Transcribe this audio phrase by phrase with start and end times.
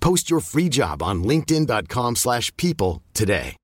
[0.00, 3.56] Post your free job on linkedin.com/people slash people today.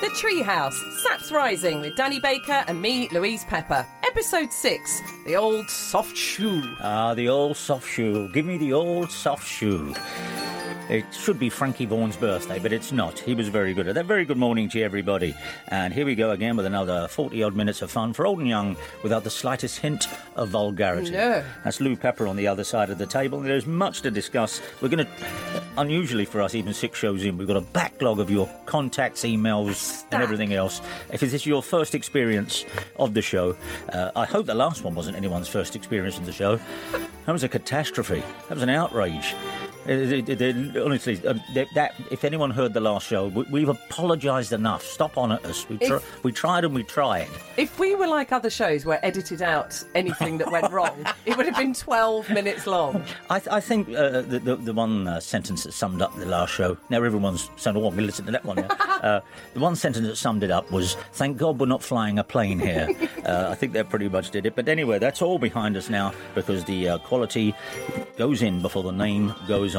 [0.00, 3.86] The Treehouse, Saps Rising with Danny Baker and me, Louise Pepper.
[4.04, 6.62] Episode 6 The Old Soft Shoe.
[6.80, 8.28] Ah, the old soft shoe.
[8.32, 9.94] Give me the old soft shoe.
[10.88, 13.18] It should be Frankie Vaughan's birthday, but it's not.
[13.18, 14.06] He was very good at that.
[14.06, 15.36] Very good morning to everybody.
[15.68, 18.48] And here we go again with another 40 odd minutes of fun for old and
[18.48, 21.10] young without the slightest hint of vulgarity.
[21.10, 21.44] No.
[21.62, 23.40] That's Lou Pepper on the other side of the table.
[23.40, 24.62] There's much to discuss.
[24.80, 25.12] We're going to,
[25.76, 30.04] unusually for us, even six shows in, we've got a backlog of your contacts, emails,
[30.10, 30.80] and everything else.
[31.12, 32.64] If this is your first experience
[32.96, 33.56] of the show,
[33.92, 36.58] uh, I hope the last one wasn't anyone's first experience of the show.
[37.26, 38.22] That was a catastrophe.
[38.48, 39.34] That was an outrage.
[39.88, 44.84] Honestly, um, that, that if anyone heard the last show, we, we've apologised enough.
[44.84, 45.68] Stop on at us.
[45.68, 47.28] We, tr- If- we tried and we tried.
[47.56, 51.46] If we were like other shows where edited out anything that went wrong, it would
[51.46, 53.02] have been 12 minutes long.
[53.30, 56.26] I, th- I think uh, the, the, the one uh, sentence that summed up the
[56.26, 56.76] last show.
[56.90, 58.68] Now everyone's saying, "Oh, I'm going to listen to that one." Now.
[59.02, 59.20] uh,
[59.54, 62.58] the one sentence that summed it up was, "Thank God we're not flying a plane
[62.58, 62.88] here."
[63.24, 64.54] uh, I think that pretty much did it.
[64.54, 67.54] But anyway, that's all behind us now because the uh, quality
[68.18, 69.77] goes in before the name goes on.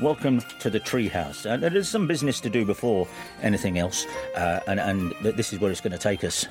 [0.00, 1.50] Welcome to the treehouse.
[1.50, 3.08] Uh, there's some business to do before
[3.42, 4.04] anything else,
[4.36, 6.46] uh, and, and this is where it's going to take us.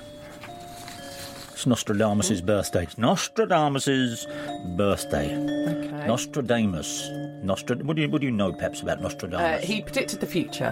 [1.52, 2.84] It's Nostradamus' birthday.
[2.84, 4.26] It's Nostradamus'
[4.76, 5.36] birthday.
[5.36, 6.08] Okay.
[6.08, 7.10] Nostradamus.
[7.44, 7.84] Nostrad.
[7.84, 9.64] What do you What do you know, Peps, about Uh, Nostradamus?
[9.66, 10.72] he predicted the future,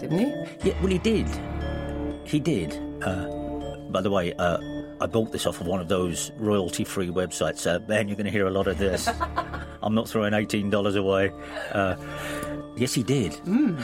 [0.00, 0.68] didn't he?
[0.68, 1.28] Yeah, well, he did.
[2.24, 2.72] He did.
[3.02, 3.26] Uh,
[3.90, 4.56] by the way, uh,
[5.02, 7.66] I bought this off of one of those royalty-free websites.
[7.66, 9.08] Uh, man, you're going to hear a lot of this.
[9.82, 11.32] I'm not throwing eighteen dollars away.
[11.72, 11.96] Uh,
[12.76, 13.34] yes, he did.
[13.34, 13.80] Hmm.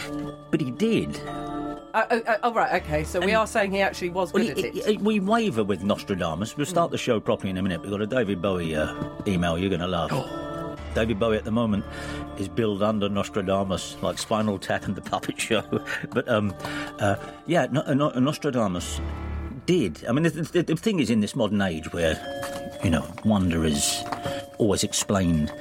[0.52, 1.18] But he did.
[1.26, 3.02] Uh, uh, uh, oh, right, okay.
[3.02, 5.00] So we are saying he actually was Well, good he- at it.
[5.00, 6.56] we waver with Nostradamus.
[6.56, 7.82] We'll start the show properly in a minute.
[7.82, 8.94] We've got a David Bowie uh,
[9.26, 10.10] email you're going to love.
[10.94, 11.84] David Bowie at the moment
[12.38, 15.62] is billed under Nostradamus, like Spinal Tap and the Puppet Show.
[16.10, 16.54] but um,
[17.00, 19.00] uh, yeah, no, uh, no, Nostradamus
[19.68, 20.02] did.
[20.08, 22.16] I mean, the, the, the thing is, in this modern age where
[22.82, 24.02] you know wonder is
[24.56, 25.52] always explained,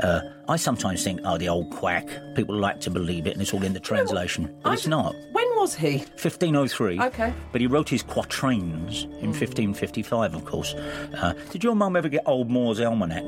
[0.00, 2.06] uh, I sometimes think, oh, the old quack.
[2.34, 5.14] People like to believe it, and it's all in the translation, but it's I- not.
[5.32, 5.98] When was he?
[6.20, 7.00] 1503.
[7.00, 7.32] Okay.
[7.50, 10.74] But he wrote his quatrains in 1555, of course.
[10.74, 13.24] Uh, did your mum ever get Old Moore's Almanac?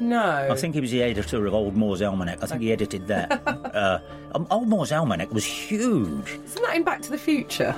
[0.00, 0.48] No.
[0.50, 2.42] I think he was the editor of Old Moore's Almanac.
[2.42, 3.42] I think he edited that.
[3.74, 3.98] uh,
[4.34, 6.28] um, Old Moore's Almanac was huge.
[6.46, 7.72] Isn't that in Back to the Future?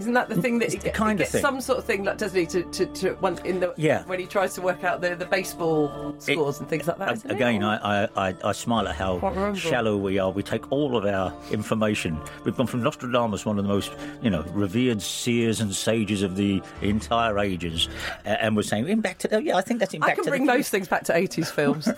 [0.00, 1.42] Isn't that the thing that It's he get- kind he of gets thing.
[1.42, 2.46] some sort of thing, like doesn't he?
[2.46, 4.02] To, to, to in the Yeah.
[4.04, 7.24] when he tries to work out the, the baseball scores and things like that.
[7.26, 7.32] A-?
[7.32, 10.30] Again, I, I, I, I smile at how shallow we are.
[10.30, 12.18] We take all of our information.
[12.44, 16.36] We've gone from Nostradamus, one of the most, you know, revered seers and sages of
[16.36, 17.88] the entire ages,
[18.24, 20.24] uh, and we're saying in back to the, yeah, I think that's in I can
[20.24, 21.88] to bring the most things back to 80s films.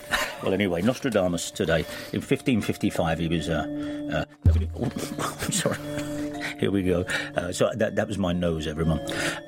[0.43, 1.81] Well, anyway, Nostradamus today.
[2.13, 3.49] In 1555, he was.
[3.49, 4.91] Uh, uh,
[5.51, 5.79] sorry.
[6.59, 7.05] Here we go.
[7.37, 8.99] Uh, so that, that was my nose, everyone.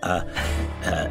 [0.02, 0.24] Uh,
[0.84, 1.08] uh,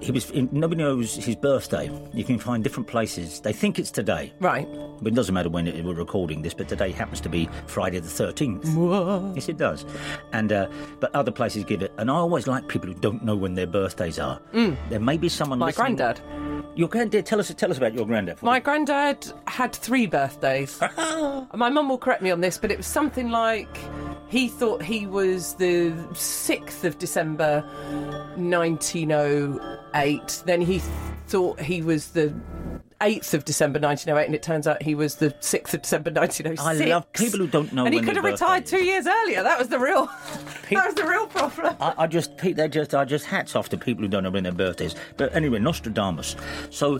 [0.00, 0.32] he was.
[0.34, 1.90] Nobody knows his birthday.
[2.12, 3.40] You can find different places.
[3.40, 4.32] They think it's today.
[4.40, 4.68] right.
[5.02, 7.98] But it doesn't matter when it, we're recording this, but today happens to be Friday
[8.00, 9.34] the 13th.
[9.34, 9.86] Yes, it does.
[10.34, 10.68] And uh,
[11.00, 11.90] But other places give it.
[11.96, 14.38] And I always like people who don't know when their birthdays are.
[14.52, 15.60] There may be someone Mm.
[15.60, 16.20] My listening- granddad.
[16.76, 18.42] Your granddad, tell us, tell us about your granddad.
[18.42, 20.78] My granddad had three birthdays.
[21.54, 23.68] My mum will correct me on this, but it was something like
[24.30, 27.62] he thought he was the 6th of December
[28.36, 30.42] 1908.
[30.46, 30.82] Then he th-
[31.26, 32.32] thought he was the
[33.00, 36.60] 8th of December 1908, and it turns out he was the 6th of December 1906.
[36.60, 39.42] I love people who don't know And he could have retired two years earlier.
[39.42, 40.06] That was the real.
[40.70, 41.76] that was the real problem.
[41.80, 44.42] I, I just, they just, I just hats off to people who don't know when
[44.42, 44.94] their birthdays.
[45.16, 46.36] But anyway, Nostradamus.
[46.68, 46.96] So,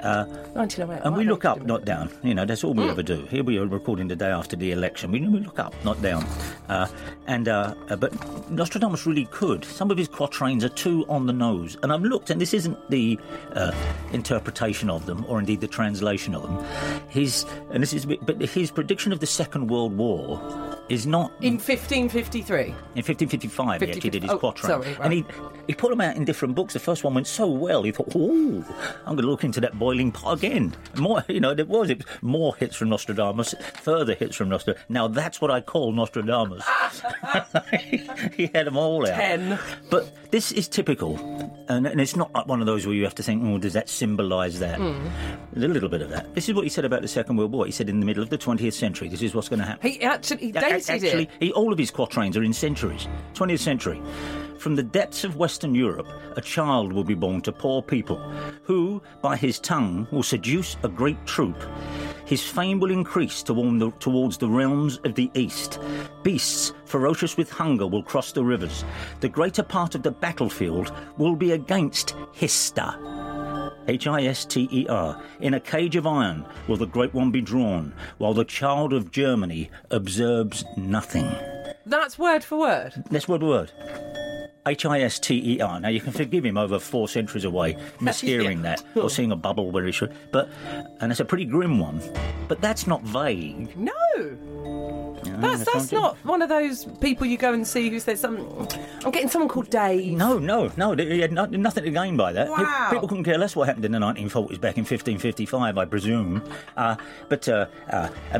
[0.00, 0.24] uh,
[0.54, 1.06] 1908.
[1.06, 2.10] and we look up, not down.
[2.22, 3.24] You know, that's all we ever do.
[3.26, 5.12] Here we are recording the day after the election.
[5.12, 6.24] We, we look up, not down.
[6.68, 6.88] Uh,
[7.26, 9.64] and uh, uh, but Nostradamus really could.
[9.64, 11.76] Some of his quatrains are too on the nose.
[11.82, 13.18] And I've looked, and this isn't the
[13.52, 13.72] uh,
[14.12, 16.64] interpretation of them, or indeed the translation of them.
[17.08, 20.40] His and this is, but his prediction of the Second World War
[20.88, 22.60] is not In 1553.
[22.64, 22.72] in
[23.04, 24.68] 1555, he actually did his Oh, quatrain.
[24.70, 25.00] sorry, right.
[25.02, 25.24] And he,
[25.66, 26.72] he put them out in different books.
[26.74, 28.64] The first one went so well, he thought, oh,
[29.06, 30.74] I'm going to look into that boiling pot again.
[30.96, 34.84] More, you know, there was it, was more hits from Nostradamus, further hits from Nostradamus.
[34.88, 36.64] Now that's what I call Nostradamus.
[38.36, 39.14] he had them all out.
[39.14, 39.58] Ten.
[39.90, 41.16] But this is typical.
[41.68, 43.72] And, and it's not like one of those where you have to think, oh, does
[43.72, 44.78] that symbolise that?
[44.78, 45.08] Hmm.
[45.56, 46.34] A little bit of that.
[46.34, 47.66] This is what he said about the Second World War.
[47.66, 49.90] He said in the middle of the 20th century, this is what's going to happen.
[49.90, 51.30] He actually he dated actually, it.
[51.40, 53.06] he, all of his quatrains are in centuries.
[53.34, 54.00] 20th century.
[54.58, 58.16] From the depths of Western Europe, a child will be born to poor people,
[58.62, 61.62] who, by his tongue, will seduce a great troop.
[62.24, 65.78] His fame will increase towards the realms of the East.
[66.22, 68.84] Beasts, ferocious with hunger, will cross the rivers.
[69.20, 72.94] The greater part of the battlefield will be against Hister.
[73.86, 75.20] H I S T E R.
[75.40, 79.10] In a cage of iron will the great one be drawn, while the child of
[79.10, 81.30] Germany observes nothing.
[81.86, 83.04] That's word for word.
[83.10, 83.72] That's word for word.
[84.66, 85.78] H I S T E R.
[85.78, 89.70] Now you can forgive him over four centuries away, mishearing that or seeing a bubble
[89.70, 90.14] where he should.
[90.32, 90.48] But
[91.00, 92.00] and it's a pretty grim one.
[92.48, 93.76] But that's not vague.
[93.76, 95.20] No.
[95.44, 98.46] That's that's not- one of those people you go and see who says something.
[99.04, 100.12] I'm getting someone called Dave.
[100.16, 100.94] No, no, no.
[100.94, 102.48] He had no, nothing to gain by that.
[102.48, 102.88] Wow.
[102.90, 106.42] People couldn't care less what happened in the 1940s, back in 1555, I presume.
[106.76, 106.96] Uh,
[107.28, 108.38] but uh, uh, uh,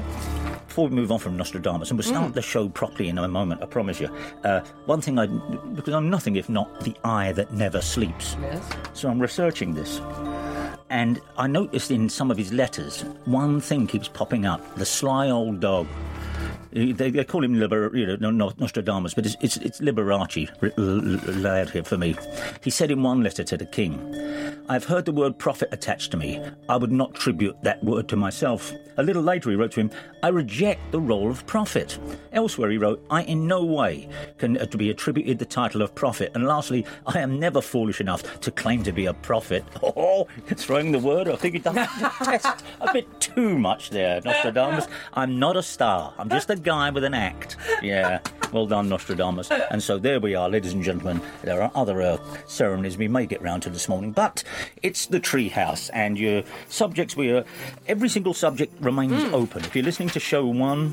[0.67, 2.35] before we move on from Nostradamus, and we'll start Mm.
[2.35, 4.09] the show properly in a moment, I promise you.
[4.45, 8.37] Uh, one thing I, because I'm nothing if not the eye that never sleeps.
[8.41, 8.62] Yes.
[8.95, 10.01] So I'm researching this.
[10.91, 15.31] And I noticed in some of his letters, one thing keeps popping up the sly
[15.31, 15.87] old dog.
[16.75, 20.49] They, they call him Liber, you know, no- no- Nostradamus, but it's, it's, it's Liberace
[20.61, 22.17] r- l- lad here for me.
[22.62, 23.94] He said in one letter to the king,
[24.69, 26.41] I've heard the word prophet attached to me.
[26.69, 28.73] I would not tribute that word to myself.
[28.97, 29.91] A little later, he wrote to him,
[30.23, 31.99] I reject the role of prophet.
[32.32, 35.94] Elsewhere, he wrote, I in no way can uh, to be attributed the title of
[35.94, 36.32] prophet.
[36.35, 39.65] And lastly, I am never foolish enough to claim to be a prophet.
[39.97, 42.44] Oh, throwing the word, I think he done that's
[42.81, 44.87] a bit too much there, Nostradamus.
[45.15, 46.12] I'm not a star.
[46.19, 47.56] I'm just a guy with an act.
[47.82, 48.20] Yeah,
[48.52, 49.50] well done, Nostradamus.
[49.70, 51.20] And so there we are, ladies and gentlemen.
[51.43, 54.43] There are other uh, ceremonies we may get round to this morning, but
[54.82, 57.16] it's the tree house, and your subjects.
[57.16, 57.44] We are
[57.87, 59.34] every single subject remains Hmm.
[59.34, 59.64] open.
[59.64, 60.93] If you're listening to show one,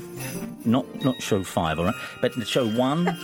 [0.64, 3.16] not not show five, all right, but show one.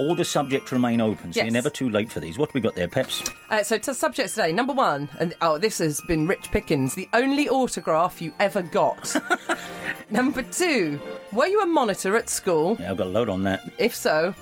[0.00, 2.38] All the subjects remain open, so you're never too late for these.
[2.38, 3.22] What have we got there, Peps?
[3.50, 7.06] Uh, so to subjects today, number one, and oh, this has been Rich Pickens, the
[7.12, 9.14] only autograph you ever got.
[10.10, 10.98] number two,
[11.32, 12.78] were you a monitor at school?
[12.80, 13.60] Yeah, I've got a load on that.
[13.76, 14.34] If so,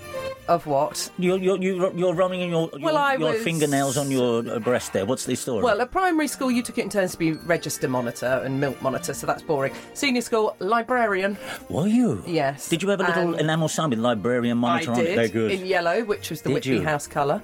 [0.46, 1.10] of what?
[1.19, 4.93] You're you're you're, you're running your your, Well, your was- fingernails on your uh, breast
[4.93, 5.06] there.
[5.06, 5.62] What's the story?
[5.64, 8.81] Well, at primary school, you took it in turns to be register monitor and milk
[8.81, 9.75] monitor, so that's boring.
[9.94, 11.37] Senior school, librarian.
[11.69, 12.22] were you?
[12.26, 12.69] Yes.
[12.69, 15.04] Did you have a little And- enamel sign with librarian monitor I on it?
[15.04, 15.48] did They're good.
[15.50, 16.83] In yellow, which was the Did Whitby you?
[16.83, 17.43] House colour,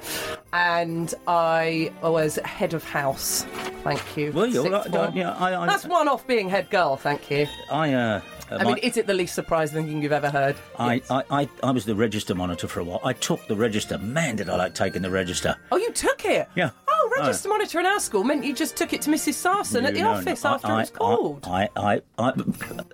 [0.53, 3.45] and I was head of house.
[3.83, 4.33] Thank you.
[4.33, 4.63] Were you?
[4.63, 5.17] Sixth Well, form.
[5.17, 6.97] yeah, I- I- That's one off being head girl.
[6.97, 7.47] Thank you.
[7.71, 8.21] I uh,
[8.51, 10.55] uh, I mean, is it the least surprising thing you've ever heard?
[10.79, 13.01] I, I, I, I was the register monitor for a while.
[13.03, 13.97] I took the register.
[13.99, 15.57] Man, did I like taking the register.
[15.73, 16.49] Oh, you took it?
[16.55, 16.71] Yeah.
[17.07, 19.35] Oh, register monitor in our school meant you just took it to Mrs.
[19.35, 21.47] Sarson at the You know, office I- after I, it was called.
[21.47, 22.33] I, I, I,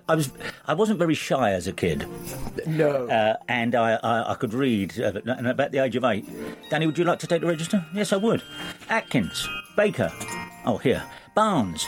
[0.09, 0.31] I was,
[0.67, 2.05] I wasn't very shy as a kid,
[2.67, 3.07] no.
[3.07, 4.99] uh, and I, I, I could read.
[4.99, 6.25] Uh, and about the age of eight,
[6.69, 7.85] Danny, would you like to take the register?
[7.93, 8.41] Yes, I would.
[8.89, 10.11] Atkins, Baker.
[10.65, 11.03] Oh, here.
[11.33, 11.85] Barnes,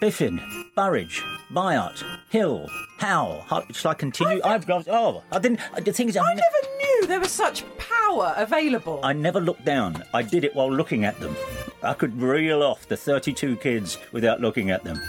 [0.00, 0.40] Biffin,
[0.74, 1.22] Burridge,
[1.52, 3.44] Byart, Hill, Howe.
[3.46, 4.40] Ho- Shall I continue?
[4.44, 4.88] I've got.
[4.88, 5.60] Oh, I didn't.
[5.84, 6.65] The thing is, I, I ne- never knew
[7.06, 9.00] there was such power available.
[9.02, 10.02] I never looked down.
[10.14, 11.36] I did it while looking at them.
[11.82, 15.00] I could reel off the 32 kids without looking at them.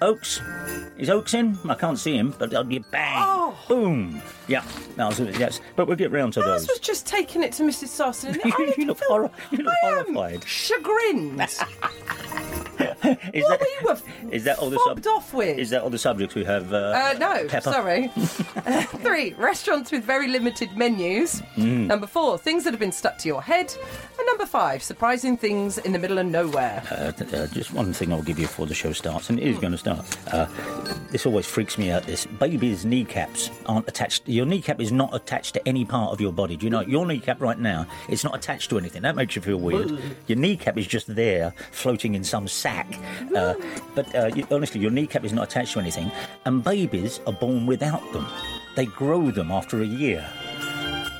[0.00, 0.40] Oaks.
[0.98, 1.58] Is Oaks in?
[1.68, 3.22] I can't see him, but uh, you bang.
[3.26, 3.56] Oh.
[3.68, 4.20] Boom.
[4.48, 4.64] Yeah,
[4.96, 5.38] that was it.
[5.38, 6.66] Yes, but we'll get round to those.
[6.68, 7.88] was just taking it to Mrs.
[7.88, 8.34] Sarson.
[8.42, 11.40] And You- I you look horri- you look I am chagrined.
[13.32, 15.58] Is what that, were is that all the fobbed off with?
[15.58, 16.72] Is that all the subjects we have?
[16.72, 17.70] Uh, Uh, no, Pepper?
[17.72, 18.10] sorry.
[18.66, 21.42] Uh, three, restaurants with very limited menus.
[21.56, 21.86] Mm.
[21.86, 23.74] Number four, things that have been stuck to your head.
[24.24, 26.82] And number five, surprising things in the middle of nowhere.
[26.90, 29.46] Uh, th- uh, just one thing I'll give you before the show starts, and it
[29.46, 30.06] is going to start.
[30.32, 30.46] Uh,
[31.10, 32.04] this always freaks me out.
[32.04, 34.26] This babies' kneecaps aren't attached.
[34.26, 36.56] Your kneecap is not attached to any part of your body.
[36.56, 37.86] Do you know your kneecap right now?
[38.08, 39.02] It's not attached to anything.
[39.02, 39.98] That makes you feel weird.
[40.26, 42.98] Your kneecap is just there, floating in some sack.
[43.36, 43.54] Uh,
[43.94, 46.10] but uh, you, honestly, your kneecap is not attached to anything,
[46.46, 48.26] and babies are born without them.
[48.74, 50.26] They grow them after a year.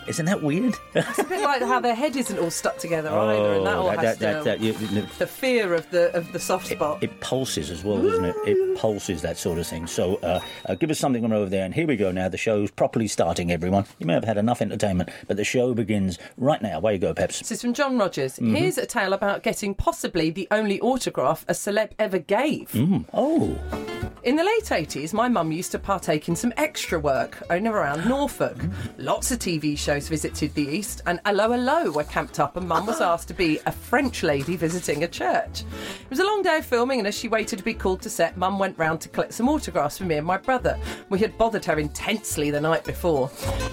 [0.07, 0.75] Isn't that weird?
[0.95, 3.89] It's a bit like how their head isn't all stuck together either, and that all
[3.89, 4.65] Oh, that- has that- to.
[4.65, 4.73] you-
[5.19, 7.03] the fear of the of the soft spot.
[7.03, 8.37] It pulses as well, doesn't it?
[8.47, 9.87] It pulses that sort of thing.
[9.87, 11.65] So uh, uh, give us something on over there.
[11.65, 12.29] And here we go now.
[12.29, 13.85] The show's properly starting, everyone.
[13.99, 16.81] You may have had enough entertainment, but the show begins right now.
[16.81, 17.39] Where you go, Peps.
[17.41, 18.35] This is from John Rogers.
[18.35, 18.55] Mm-hmm.
[18.55, 22.71] Here's a tale about getting possibly the only autograph a celeb ever gave.
[23.13, 23.59] Oh,
[24.25, 28.09] In the late 80s, my mum used to partake in some extra work over around
[28.09, 28.57] Norfolk.
[28.97, 32.87] Lots of TV shows visited the East, and 'Allo 'Allo were camped up, and mum
[32.87, 35.61] was asked to be a French lady visiting a church.
[35.61, 38.09] It was a long day of filming, and as she waited to be called to
[38.09, 40.79] set, mum went round to collect some autographs for me and my brother.
[41.11, 43.31] We had bothered her intensely the night before.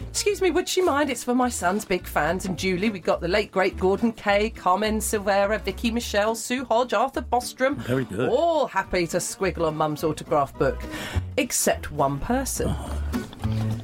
[0.10, 1.10] Excuse me, would she mind?
[1.10, 2.90] It's for my son's big fans and Julie.
[2.90, 7.78] We got the late great Gordon Kaye, Carmen Silvera, Vicki Michelle, Sue Hodge, Arthur Bostrom.
[7.78, 8.28] Very good.
[8.28, 10.82] All happy to squiggle on mum's autograph book,
[11.38, 12.74] except one person.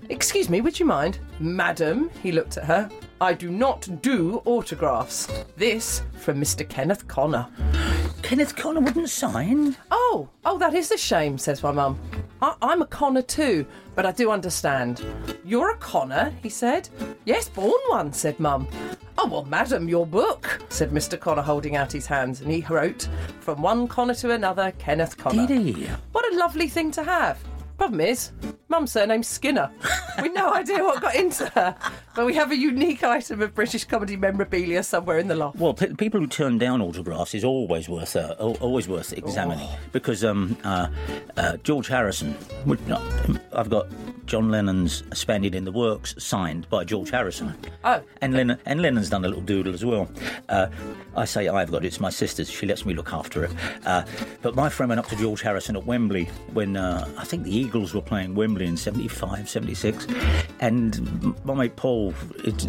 [0.10, 1.20] Excuse me, would you mind?
[1.40, 2.90] Madam, he looked at her.
[3.20, 5.28] I do not do autographs.
[5.56, 6.68] This from Mr.
[6.68, 7.48] Kenneth Connor.
[8.22, 9.76] Kenneth Connor wouldn't sign.
[9.92, 12.00] Oh, oh, that is a shame, says my mum.
[12.42, 15.04] I- I'm a Connor too, but I do understand.
[15.44, 16.90] You're a Connor, he said.
[17.26, 18.68] Yes, born one, said mum.
[19.20, 21.20] Oh, well, madam, your book, said Mr.
[21.20, 23.10] Connor, holding out his hands, and he wrote,
[23.40, 25.48] From one Connor to another, Kenneth Connor.
[25.48, 25.88] Did he?
[26.12, 27.40] What a lovely thing to have.
[27.80, 28.32] Problem is,
[28.70, 29.72] Mum's surname's Skinner.
[30.22, 31.74] We've no idea what got into her,
[32.16, 35.58] but we have a unique item of British comedy memorabilia somewhere in the loft.
[35.58, 40.26] Well, pe- people who turn down autographs is always worth uh, always worth examining because
[40.26, 40.90] um, uh,
[41.38, 42.36] uh, George Harrison.
[42.66, 43.02] would not-
[43.54, 43.88] I've got
[44.26, 47.56] John Lennon's "Spaniard in the Works" signed by George Harrison.
[47.86, 48.02] Oh.
[48.22, 50.10] and Lennon and Lennon's done a little doodle as well.
[50.50, 50.68] Uh,
[51.16, 52.50] I say I've got it; it's my sister's.
[52.50, 53.52] She lets me look after it.
[53.86, 54.04] Uh,
[54.42, 57.56] but my friend went up to George Harrison at Wembley when uh, I think the
[57.56, 60.08] Eagles were playing Wembley in 75, 76.
[60.60, 62.14] and my mate Paul.
[62.44, 62.66] It,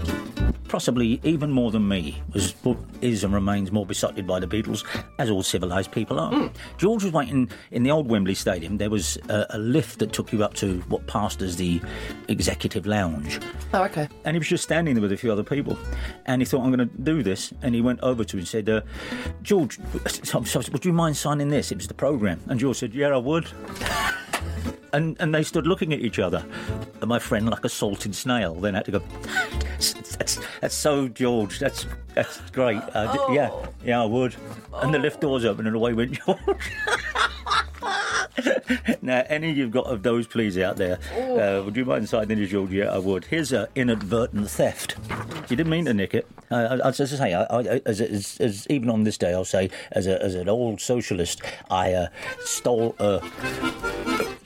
[0.69, 2.55] possibly even more than me, was
[3.01, 4.85] is and remains more besotted by the Beatles,
[5.19, 6.51] as all civilised people are.
[6.77, 8.77] George was waiting in the old Wembley Stadium.
[8.77, 11.81] There was a, a lift that took you up to what passed as the
[12.29, 13.41] executive lounge,
[13.73, 14.09] Oh, okay.
[14.27, 15.79] and he was just standing there with a few other people.
[16.27, 18.49] And he thought, "I'm going to do this," and he went over to him and
[18.49, 18.83] said, uh,
[19.43, 19.79] "George,
[20.35, 21.73] would you mind signing this?
[21.73, 23.49] It was the programme, And George said, "Yeah, I would."
[24.93, 26.45] And, and they stood looking at each other.
[27.01, 29.03] And my friend, like a salted snail, then had to go.
[30.19, 31.59] That's, that's so George.
[31.59, 32.81] That's that's great.
[32.95, 33.51] Uh, d- Yeah,
[33.85, 34.35] yeah, I would.
[34.75, 36.39] And the lift doors open and away went George.
[39.03, 42.51] now, any you've got of those, please, out there, uh, would you mind signing this,
[42.51, 42.71] George?
[42.71, 43.25] Yeah, I would.
[43.27, 44.97] Here's an inadvertent theft.
[45.49, 46.27] You didn't mean to nick it.
[46.51, 49.71] Uh, as I say, I, I, as, as, as even on this day, I'll say,
[49.93, 52.09] as, a, as an old socialist, I uh,
[52.41, 53.21] stole a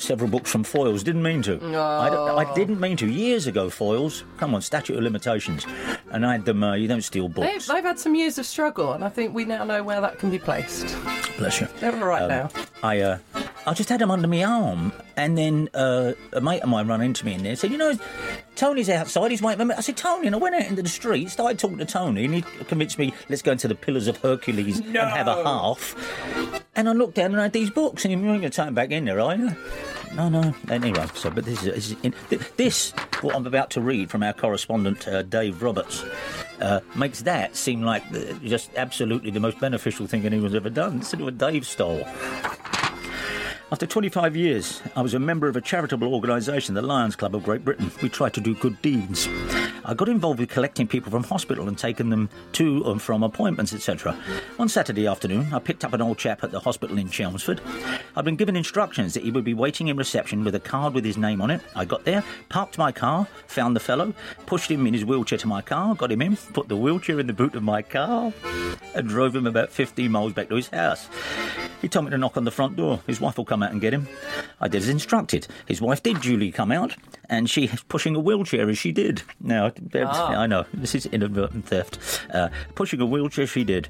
[0.02, 1.02] several books from Foyles.
[1.04, 1.56] Didn't mean to.
[1.66, 1.82] No.
[1.82, 2.16] I, d-
[2.50, 3.06] I didn't mean to.
[3.06, 4.22] Years ago, Foyles.
[4.38, 5.66] Come on, statute of limitations.
[6.10, 6.62] And I had them.
[6.62, 7.66] Uh, you don't steal They've, books.
[7.68, 10.30] they've had some years of struggle, and I think we now know where that can
[10.30, 10.96] be placed.
[11.38, 11.68] Bless you.
[11.80, 12.50] They're all right Um, now.
[12.82, 13.18] I uh,
[13.66, 17.00] I just had them under my arm, and then uh, a mate of mine ran
[17.00, 17.96] into me in there and said, "You know,
[18.56, 19.30] Tony's outside.
[19.30, 21.58] He's waiting for me." I said, "Tony," and I went out into the street, started
[21.58, 24.96] talking to Tony, and he convinced me, "Let's go into the Pillars of Hercules and
[24.96, 25.94] have a half."
[26.74, 28.66] And I looked down and I had these books, and you ain't going to take
[28.66, 29.54] them back in there, are you?
[30.14, 30.54] No, no.
[30.68, 32.14] Anyway, so but this is, this is in,
[32.56, 36.04] this what I'm about to read from our correspondent uh, Dave Roberts
[36.60, 40.98] uh, makes that seem like the, just absolutely the most beneficial thing anyone's ever done.
[40.98, 42.06] Listen to what Dave stole.
[43.72, 47.42] After 25 years, I was a member of a charitable organisation, the Lions Club of
[47.42, 47.90] Great Britain.
[48.02, 49.26] We tried to do good deeds.
[49.84, 53.72] I got involved with collecting people from hospital and taking them to and from appointments,
[53.72, 54.14] etc.
[54.56, 57.60] One Saturday afternoon, I picked up an old chap at the hospital in Chelmsford.
[58.16, 61.04] I'd been given instructions that he would be waiting in reception with a card with
[61.04, 61.60] his name on it.
[61.74, 64.14] I got there, parked my car, found the fellow,
[64.46, 67.26] pushed him in his wheelchair to my car, got him in, put the wheelchair in
[67.26, 68.32] the boot of my car,
[68.94, 71.08] and drove him about 15 miles back to his house.
[71.80, 73.00] He told me to knock on the front door.
[73.08, 74.06] His wife will come out and get him.
[74.60, 75.48] I did as instructed.
[75.66, 76.94] His wife did duly come out,
[77.32, 79.22] and she was pushing a wheelchair as she did.
[79.40, 82.20] Now, I know, this is inadvertent theft.
[82.32, 83.88] Uh, pushing a wheelchair, she did.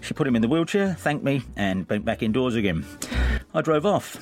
[0.00, 2.84] She put him in the wheelchair, thanked me, and went back indoors again.
[3.54, 4.18] I drove off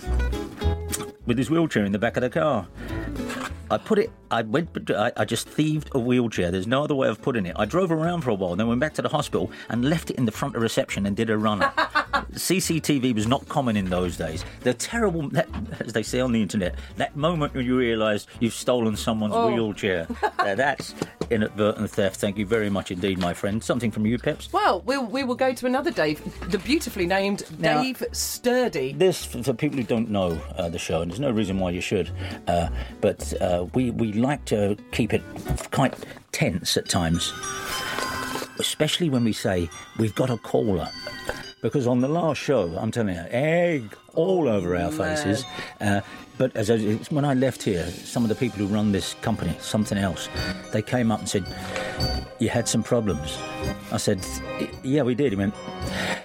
[1.27, 2.69] with his wheelchair in the back of the car.
[3.71, 4.11] I put it.
[4.33, 4.91] I went.
[4.91, 6.51] I, I just thieved a wheelchair.
[6.51, 7.55] There's no other way of putting it.
[7.59, 10.17] I drove around for a while, then went back to the hospital and left it
[10.17, 11.73] in the front of reception and did a runner.
[12.35, 14.45] CCTV was not common in those days.
[14.61, 15.49] The terrible, that,
[15.81, 19.49] as they say on the internet, that moment when you realise you've stolen someone's Oh.
[19.53, 20.07] wheelchair.
[20.41, 20.95] Now, that's
[21.29, 22.17] inadvertent theft.
[22.19, 23.63] Thank you very much indeed, my friend.
[23.63, 24.51] Something from you, Peps.
[24.53, 26.19] Well, we'll we will go to another Dave,
[26.51, 28.93] the beautifully named Now- Dave Sturdy.
[28.95, 31.71] This, for for people who don't know uh, the show, and there's no reason why
[31.73, 32.11] you should,
[32.49, 32.71] uh,
[33.03, 35.23] but uh, we, we like to keep it
[35.71, 35.95] quite
[36.33, 37.33] tense at times,
[38.59, 40.89] especially when we say we've got a caller.
[41.63, 45.45] Because on the last show, I'm telling you, egg all over our faces.
[45.81, 46.01] Uh,
[46.39, 46.79] but as I,
[47.11, 50.29] when I left here, some of the people who run this company, something else,
[50.73, 51.45] they came up and said,
[52.41, 53.39] "You had some problems."
[53.93, 54.27] I said,
[54.83, 55.55] "Yeah, we did." He went,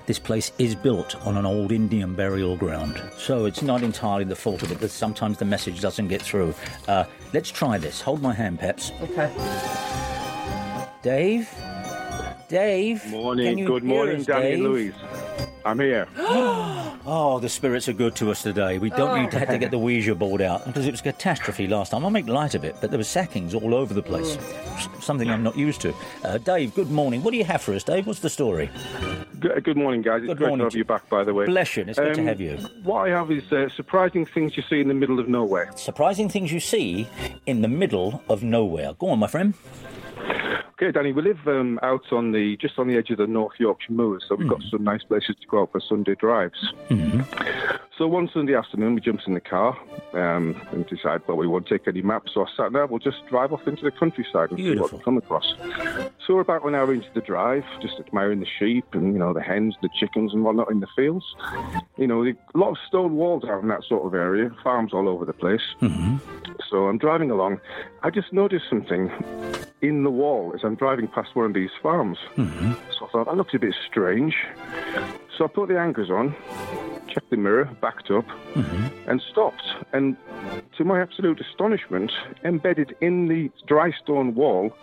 [0.07, 4.35] "This place is built on an old Indian burial ground, so it's not entirely the
[4.35, 4.79] fault of it.
[4.79, 6.55] But sometimes the message doesn't get through."
[6.87, 7.03] Uh,
[7.33, 8.01] let's try this.
[8.01, 8.91] Hold my hand, Peps.
[9.01, 9.29] Okay.
[11.03, 11.47] Dave,
[12.47, 13.05] Dave.
[13.09, 14.53] Morning, good morning, us, Danny Dave?
[14.55, 14.93] and Louise.
[15.65, 16.07] I'm here.
[17.07, 18.79] Oh, the spirits are good to us today.
[18.79, 21.03] We don't need to have to get the Ouija board out because it was a
[21.03, 22.03] catastrophe last time.
[22.03, 24.37] I'll make light of it, but there were sackings all over the place.
[24.37, 25.93] S- Something I'm not used to.
[26.23, 27.21] Uh, Dave, good morning.
[27.21, 28.07] What do you have for us, Dave?
[28.07, 28.71] What's the story?
[29.39, 30.23] Good, good morning, guys.
[30.23, 31.45] It's Good great morning to have you back, by the way.
[31.45, 31.83] Bless you.
[31.87, 32.57] It's good to Um, have you.
[32.81, 35.69] What I have is uh, surprising things you see in the middle of nowhere.
[35.75, 37.07] Surprising things you see
[37.45, 38.93] in the middle of nowhere.
[38.97, 39.53] Go on, my friend.
[40.77, 43.53] Okay, Danny, we live um, out on the just on the edge of the North
[43.57, 46.73] Yorkshire moors, so we've got some nice places to go out for Sunday drives.
[47.97, 49.77] So one Sunday afternoon, we jumped in the car
[50.11, 52.33] um, and decided, well, we won't take any maps.
[52.33, 54.99] So I sat there, we'll just drive off into the countryside and see what we
[54.99, 55.53] come across.
[56.27, 59.31] So we're about an hour into the drive, just admiring the sheep and, you know,
[59.31, 61.23] the hens, the chickens and whatnot in the fields.
[61.97, 65.07] You know, a lot of stone walls out in that sort of area, farms all
[65.07, 65.61] over the place.
[66.69, 67.61] So I'm driving along.
[68.03, 69.09] I just noticed something
[69.87, 72.17] in the wall as I'm driving past one of these farms.
[72.35, 72.73] Mm-hmm.
[72.97, 74.35] So I thought, that looks a bit strange.
[75.37, 76.35] So I put the anchors on,
[77.07, 79.09] checked the mirror, backed up, mm-hmm.
[79.09, 79.63] and stopped.
[79.93, 80.17] And
[80.77, 82.11] to my absolute astonishment,
[82.43, 84.75] embedded in the dry stone wall,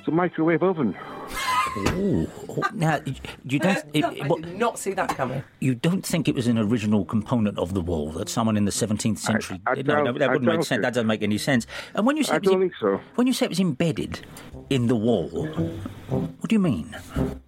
[0.00, 0.96] is a microwave oven.
[1.76, 2.28] Ooh.
[2.48, 3.00] Oh, Now,
[3.44, 3.78] you don't.
[3.94, 5.42] It, I what, did not see that coming.
[5.60, 8.70] you don't think it was an original component of the wall that someone in the
[8.70, 9.60] 17th century?
[9.66, 10.78] I no, no, that I wouldn't make sense.
[10.78, 10.82] it.
[10.82, 11.66] That doesn't make any sense.
[11.94, 13.00] And when you say I it was don't em- think so.
[13.16, 14.20] when you say it was embedded
[14.70, 15.48] in the wall,
[16.08, 16.94] what do you mean?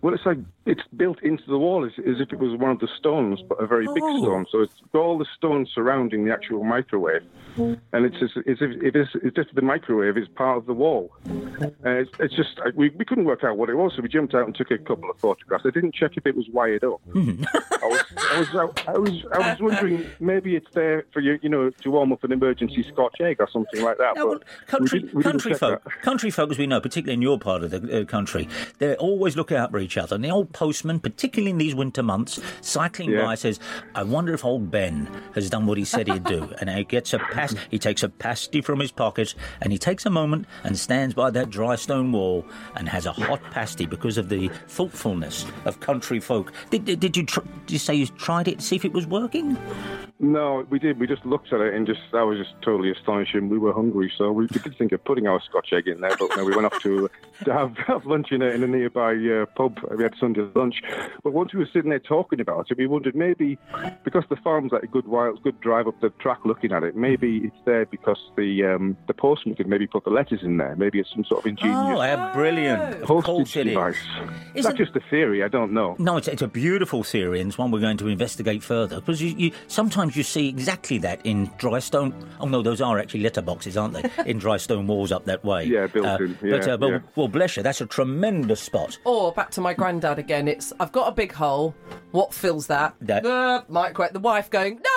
[0.02, 2.78] Well, it's like it's built into the wall as, as if it was one of
[2.78, 4.22] the stones, but a very big Oh.
[4.22, 4.46] stone.
[4.50, 7.22] So it's got all the stones surrounding the actual microwave,
[7.56, 10.72] and it's as, as if it is as if the microwave is part of the
[10.72, 11.10] wall.
[11.28, 14.08] Uh, it's, it's just uh, we, we couldn't work out what it was, so we
[14.08, 15.64] jumped out and took a couple of photographs.
[15.66, 17.00] I didn't check if it was wired up.
[17.12, 17.42] Hmm.
[17.52, 21.48] I was I was I was I was wondering maybe it's there for you you
[21.48, 24.14] know to warm up an emergency Scotch egg or something like that.
[24.16, 26.02] Well, but we country, didn't- we didn't country folk, that.
[26.02, 29.36] country folk, as we know, particularly in your part of the uh, country, they always
[29.36, 30.14] looking out for each other.
[30.16, 33.22] And the old postman, particularly in these winter months, cycling Yeah.
[33.24, 33.58] by, says,
[33.94, 37.12] "I wonder if old Ben has done what he said he'd do." and he gets
[37.12, 40.78] a pas- he takes a pasty from his pocket, and he takes a moment and
[40.78, 42.44] stands by that dry stone wall
[42.76, 46.52] and has a hot pasty because of the thoughtfulness of country folk.
[46.70, 48.92] Did, did, did you tr- did you say you tried it to see if it
[48.92, 49.56] was working?
[50.20, 51.00] No, we did.
[51.00, 53.48] We just looked at it and just that was just totally astonishing.
[53.48, 56.16] We were hungry, so we, we did think of putting our Scotch egg in there,
[56.16, 57.10] but no, we went off to,
[57.44, 59.80] to have, have lunch in a, in a nearby uh, pub.
[59.96, 60.82] We had Sunday lunch,
[61.24, 63.58] but once we were sitting there talking about it, we wondered maybe
[64.04, 66.94] because the farm's like a good while, good drive up the track looking at it.
[66.96, 70.76] Maybe it's there because the um, the postman could maybe put the letters in there.
[70.76, 73.02] Maybe it's some sort of ingenious Oh, how brilliant!
[73.02, 73.96] Postage device.
[74.54, 75.42] Is that just a theory?
[75.42, 75.96] I don't know.
[75.98, 79.00] No, it's, it's a beautiful theory, and it's one we're going to investigate further.
[79.00, 82.14] Because you, you sometimes you see exactly that in dry stone.
[82.40, 84.10] Oh no, those are actually litter boxes, aren't they?
[84.30, 85.64] in dry stone walls up that way.
[85.64, 86.98] Yeah, built Uh, in, but, uh, but yeah.
[87.16, 88.98] well, bless you, that's a tremendous spot.
[89.04, 90.48] Or back to my granddad again.
[90.48, 91.74] It's I've got a big hole.
[92.12, 92.94] What fills that?
[93.00, 94.12] That- Uh, microwave.
[94.12, 94.93] The wife going, no, no, I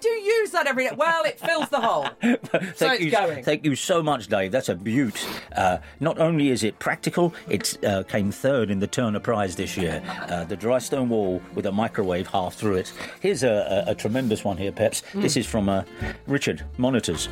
[0.00, 0.94] do you use that every day.
[0.96, 2.04] Well, it fills the hole.
[2.22, 3.44] so thank it's you, going.
[3.44, 4.52] Thank you so much, Dave.
[4.52, 5.26] That's a beaut.
[5.54, 9.76] Uh, not only is it practical, it uh, came third in the Turner Prize this
[9.76, 10.02] year.
[10.28, 12.92] Uh, the dry stone wall with a microwave half through it.
[13.20, 15.02] Here's a, a, a tremendous one here, Peps.
[15.14, 15.84] This is from uh,
[16.26, 17.28] Richard Monitors.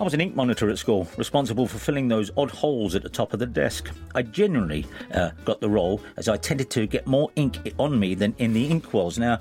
[0.00, 3.08] I was an ink monitor at school, responsible for filling those odd holes at the
[3.08, 3.90] top of the desk.
[4.14, 8.14] I genuinely uh, got the role as I tended to get more ink on me
[8.14, 9.18] than in the ink wells.
[9.18, 9.40] Now,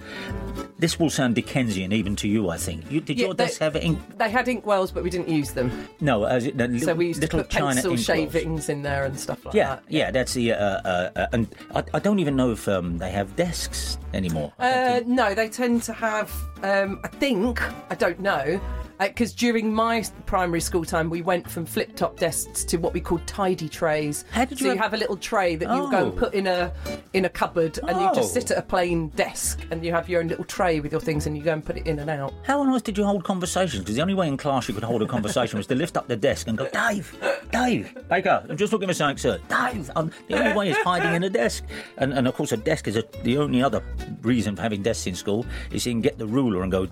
[0.80, 2.92] this will sound Dickensian even to you, I think.
[2.92, 4.00] You, did Yeah, your they- desk have ink?
[4.18, 5.72] They had inkwells, but we didn't use them.
[6.02, 8.82] No, as it, the little, So we used to little put China pencil shavings in
[8.82, 9.84] there and stuff like Yeah, that.
[9.88, 10.54] yeah, yeah, that's the.
[10.54, 14.52] Uh, uh, uh, and I, I don't even know if um, they have desks anymore.
[14.60, 16.32] Uh, no, they tend to have.
[16.64, 18.60] Um, I think I don't know.
[19.00, 23.00] Because during my primary school time, we went from flip top desks to what we
[23.00, 24.26] called tidy trays.
[24.32, 26.06] How did so you you have- have a little tray that you go Oh.
[26.10, 26.72] and put in a
[27.14, 28.14] in a cupboard, and you Oh.
[28.14, 31.02] just sit at a plain desk, and you have your own little tray with your
[31.02, 32.34] things, and you go and put it in and out.
[32.44, 33.84] How on earth did you hold conversations?
[33.84, 36.08] Because the only way in class you could hold a conversation was to lift up
[36.08, 37.16] the desk and go, Dave,
[37.52, 39.40] Dave, Baker, I'm just looking for something, sir.
[39.48, 41.64] Dave, um, the only way is hiding in a desk.
[41.98, 43.84] And, and of course, a desk is a, the only other
[44.22, 46.88] reason for having desks in school is you can get the ruler and go.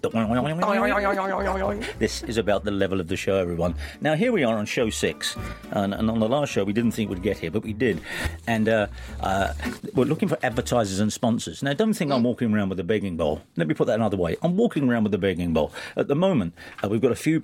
[1.98, 3.76] This is about the level of the show, everyone.
[4.02, 5.38] Now, here we are on show six.
[5.72, 8.02] And, and on the last show, we didn't think we'd get here, but we did.
[8.48, 8.88] And uh,
[9.22, 9.54] uh,
[9.94, 11.64] we're looking for advertisers and sponsors.
[11.64, 13.42] Now, don't think I'm walking around with a begging bowl.
[13.56, 14.36] Let me put that another way.
[14.42, 15.72] I'm walking around with a begging bowl.
[15.96, 16.54] At the moment,
[16.84, 17.44] uh, we've got a few.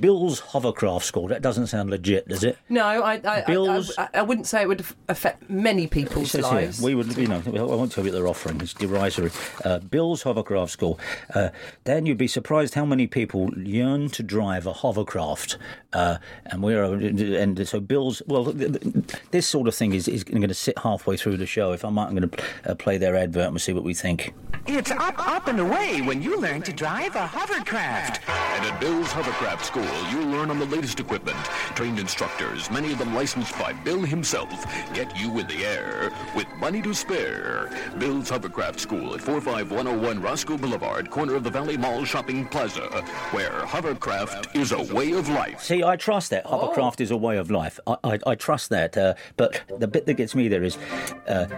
[0.00, 1.28] Bill's Hovercraft School.
[1.28, 2.58] That doesn't sound legit, does it?
[2.68, 6.44] No, I, I, I, Bills- I, I wouldn't say it would affect many people's says
[6.44, 6.82] here, lives.
[6.82, 8.60] we would, you know, I won't tell you what they're offering.
[8.60, 9.30] It's derisory.
[9.64, 10.98] Uh, Bill's Hovercraft School.
[11.32, 11.50] Uh,
[11.84, 15.58] Dan, you'd be surprised how many people yearn to drive a hovercraft.
[15.92, 20.24] Uh, and we're, and so Bill's, well, th- th- this sort of thing is, is
[20.24, 21.72] going to sit halfway through the show.
[21.72, 23.94] If I might, I'm going to uh, play their advert and we'll see what we
[23.94, 24.34] think.
[24.66, 28.20] It's up, up, and away when you learn to drive a hovercraft.
[28.28, 31.36] And at Bill's Hovercraft School, you'll learn on the latest equipment.
[31.74, 36.46] Trained instructors, many of them licensed by Bill himself, get you in the air with
[36.58, 37.70] money to spare.
[37.98, 42.86] Bill's Hovercraft School at 45101 Roscoe Boulevard, corner of the Valley Mall Shopping Plaza,
[43.32, 45.60] where hovercraft is a way of life.
[45.60, 47.80] See, I trust that hovercraft is a way of life.
[47.84, 48.96] I, I, I trust that.
[48.96, 50.78] Uh, but the bit that gets me there is
[51.26, 51.48] uh,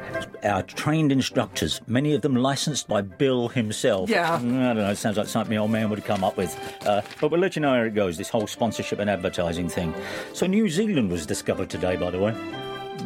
[0.42, 4.08] our trained instructors, many of them licensed by Bill himself.
[4.08, 4.36] Yeah.
[4.36, 4.90] I don't know.
[4.90, 6.58] It sounds like something my old man would have come up with.
[6.86, 8.16] Uh, but we'll let you know how it goes.
[8.16, 9.92] This whole sponsorship and advertising thing.
[10.32, 12.34] So New Zealand was discovered today, by the way.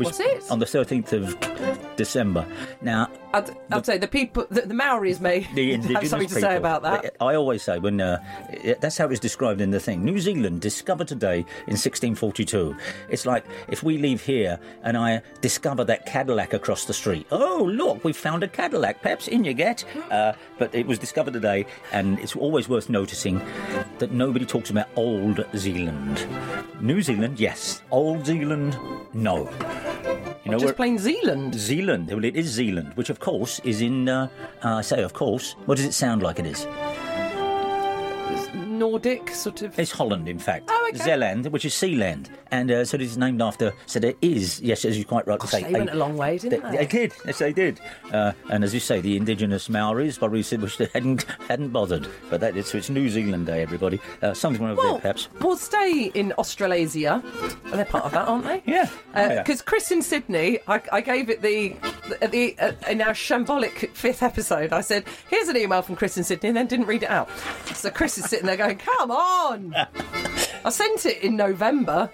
[0.06, 0.50] Was it?
[0.50, 2.46] On the 13th of December.
[2.80, 6.40] Now, I'd, I'd say the people, the, the Maoris may the have something to people.
[6.40, 7.16] say about that.
[7.20, 8.22] I always say when uh,
[8.80, 10.04] that's how it was described in the thing.
[10.04, 12.76] New Zealand discovered today in 1642.
[13.10, 17.26] It's like if we leave here and I discover that Cadillac across the street.
[17.30, 19.02] Oh, look, we found a Cadillac.
[19.02, 19.84] Perhaps in you get.
[20.10, 23.40] Uh, but it was discovered today, and it's always worth noticing
[23.98, 26.26] that nobody talks about Old Zealand.
[26.80, 27.82] New Zealand, yes.
[27.90, 28.76] Old Zealand,
[29.12, 29.48] no.
[30.44, 31.54] You know Just plain Zealand.
[31.54, 32.08] Zealand.
[32.08, 34.08] Well, it is Zealand, which of course is in.
[34.08, 34.28] Uh,
[34.64, 35.52] uh, I say, of course.
[35.66, 36.66] What does it sound like it is?
[38.78, 39.78] Nordic, sort of.
[39.78, 40.66] It's Holland, in fact.
[40.68, 40.98] Oh, okay.
[41.04, 43.72] Zeeland, which is Sealand, and uh, so it is named after.
[43.86, 46.38] So there is, yes, as you quite right to say, they went a long way,
[46.38, 46.78] didn't they?
[46.78, 47.80] They did, yes, they did.
[48.12, 52.06] Uh, and as you say, the indigenous Maoris probably said which they hadn't hadn't bothered.
[52.30, 54.00] But that is so it's New Zealand Day, everybody.
[54.22, 55.28] Uh, something over Well, there, perhaps.
[55.40, 57.22] we'll stay in Australasia.
[57.64, 58.62] Well, they're part of that, aren't they?
[58.66, 58.88] Yeah.
[59.14, 59.42] Oh, yeah.
[59.42, 61.76] Because Chris in Sydney, I, I gave it the,
[62.20, 64.72] the, the uh, in our shambolic fifth episode.
[64.72, 67.28] I said, "Here's an email from Chris in Sydney," and then didn't read it out.
[67.74, 69.74] So Chris is sitting there going, "Come on!"
[70.64, 72.10] I sent it in November,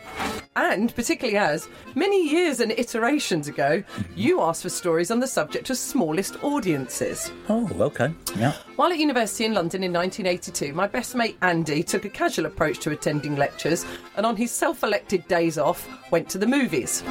[0.55, 3.83] and particularly as many years and iterations ago,
[4.15, 7.33] you asked for stories on the subject of smallest audiences.
[7.49, 8.13] Oh, okay.
[8.37, 8.53] Yeah.
[8.77, 12.79] While at university in London in 1982, my best mate Andy took a casual approach
[12.81, 13.85] to attending lectures
[14.17, 17.03] and on his self elected days off went to the movies.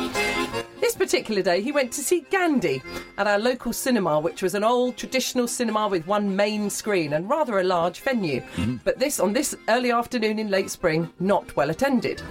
[0.94, 2.84] This particular day, he went to see Gandhi
[3.18, 7.28] at our local cinema, which was an old traditional cinema with one main screen and
[7.28, 8.42] rather a large venue.
[8.42, 8.76] Mm-hmm.
[8.84, 12.22] But this, on this early afternoon in late spring, not well attended.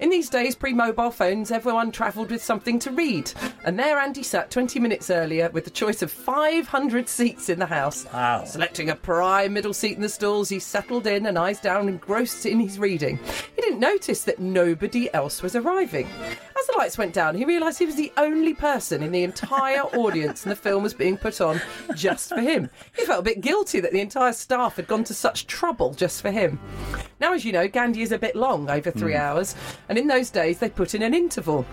[0.00, 3.30] In these days, pre mobile phones, everyone travelled with something to read.
[3.64, 7.66] And there Andy sat 20 minutes earlier with the choice of 500 seats in the
[7.66, 8.04] house.
[8.12, 8.44] Wow.
[8.44, 12.46] Selecting a prime middle seat in the stalls, he settled in and eyes down, engrossed
[12.46, 13.18] in his reading.
[13.54, 16.08] He didn't notice that nobody else was arriving.
[16.58, 19.82] As the lights went down, he realised he was the only person in the entire
[19.82, 21.60] audience and the film was being put on
[21.94, 22.70] just for him.
[22.96, 26.22] He felt a bit guilty that the entire staff had gone to such trouble just
[26.22, 26.58] for him.
[27.20, 29.20] Now, as you know, Gandhi is a bit long, over three hmm.
[29.20, 29.54] hours,
[29.88, 31.66] and in those days they put in an interval.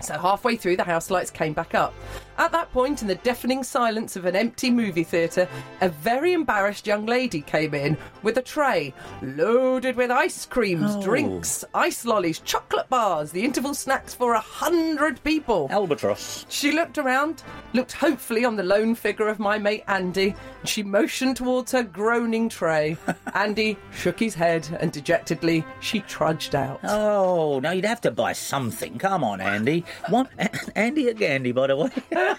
[0.00, 1.92] So halfway through, the house lights came back up.
[2.40, 5.46] At that point, in the deafening silence of an empty movie theatre,
[5.82, 11.02] a very embarrassed young lady came in with a tray loaded with ice creams, Oh.
[11.02, 15.68] drinks, ice lollies, chocolate bars, the interval snacks for a hundred people.
[15.70, 16.46] Albatross.
[16.48, 17.42] She looked around,
[17.74, 21.82] looked hopefully on the lone figure of my mate Andy, and she motioned towards her
[21.82, 22.96] groaning tray.
[23.34, 26.80] Andy shook his head, and dejectedly she trudged out.
[26.84, 28.96] Oh, now you'd have to buy something.
[28.96, 29.84] Come on, Andy.
[30.08, 30.26] One,
[30.74, 31.90] Andy or Gandy, by the way.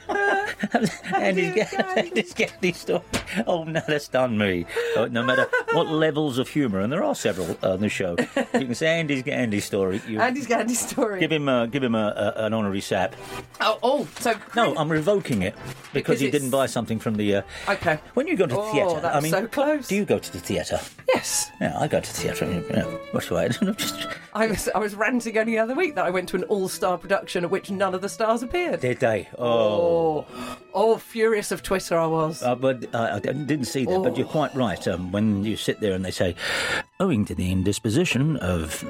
[1.14, 3.02] Andy's, Ga- Andy's Gandy story.
[3.48, 4.66] Oh, no, that's done me.
[4.96, 8.16] Uh, no matter what levels of humour, and there are several on the show,
[8.54, 10.02] you can say Andy's Gandy story.
[10.08, 11.20] You Andy's Gandy story.
[11.20, 13.16] give him, uh, give him a, a, an honorary sap.
[13.60, 17.16] Oh, oh, so No, I'm revoking it because, Because he it's- didn't buy something from
[17.16, 17.36] the.
[17.38, 18.00] Uh, Okay.
[18.16, 19.88] When you go to the Oh, theatre, I mean, so close.
[19.88, 20.80] do you go to the theatre?
[21.14, 21.50] yes.
[21.62, 22.46] Yeah, I go to the theatre.
[22.46, 23.50] You know, what's the way?
[23.78, 26.44] Just I was I was ranting only the other week that I went to an
[26.44, 28.80] all-star production at which none of the stars appeared.
[28.82, 29.28] did they?
[29.38, 29.71] Oh.
[29.72, 30.26] Oh,
[30.74, 32.44] oh, furious of Twitter I was.
[32.44, 34.04] Uh, but uh, I didn't see that.
[34.04, 34.32] But you're Oh.
[34.32, 34.86] quite right.
[34.88, 36.36] Um, when you sit there and they say,
[37.00, 38.84] owing to the indisposition of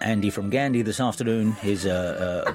[0.00, 2.52] Andy from Gandy this afternoon, his uh, uh,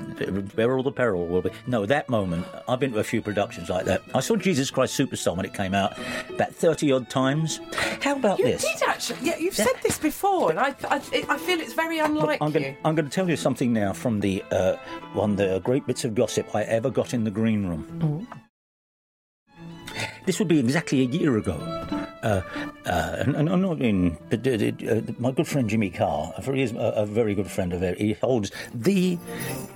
[0.56, 1.52] Beryl the Peril will be.
[1.68, 2.46] No, that moment.
[2.68, 4.02] I've been to a few productions like that.
[4.16, 5.98] I saw Jesus Christ Superstar when it came out
[6.30, 7.60] about thirty odd times.
[8.02, 8.64] How about you this?
[8.64, 9.20] You did actually.
[9.22, 10.96] Yeah, you've That- said this before, and I I,
[11.30, 12.60] I feel it's very unlike I'm you.
[12.60, 14.76] going, I'm going to tell you something now from the uh,
[15.14, 17.73] one of the great bits of gossip I ever got in the green room.
[20.26, 21.58] This would be exactly a year ago.
[22.24, 22.42] Uh,
[22.86, 24.18] uh, and, and I'm not in.
[24.30, 27.74] But, uh, uh, my good friend Jimmy Carr, he is a, a very good friend
[27.74, 27.98] of ours.
[27.98, 29.18] He holds the.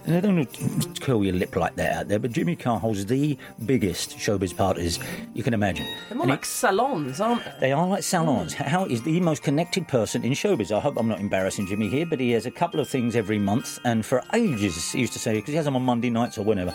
[0.08, 3.38] I don't want curl your lip like that out there, but Jimmy Carr holds the
[3.66, 4.98] biggest showbiz parties
[5.34, 5.86] you can imagine.
[6.08, 7.54] They're more And like salons, aren't they?
[7.60, 8.54] they are like salons.
[8.54, 10.72] How is the most connected person in showbiz?
[10.72, 13.40] I hope I'm not embarrassing Jimmy here, but he has a couple of things every
[13.40, 16.38] month, and for ages he used to say because he has them on Monday nights
[16.38, 16.74] or whenever.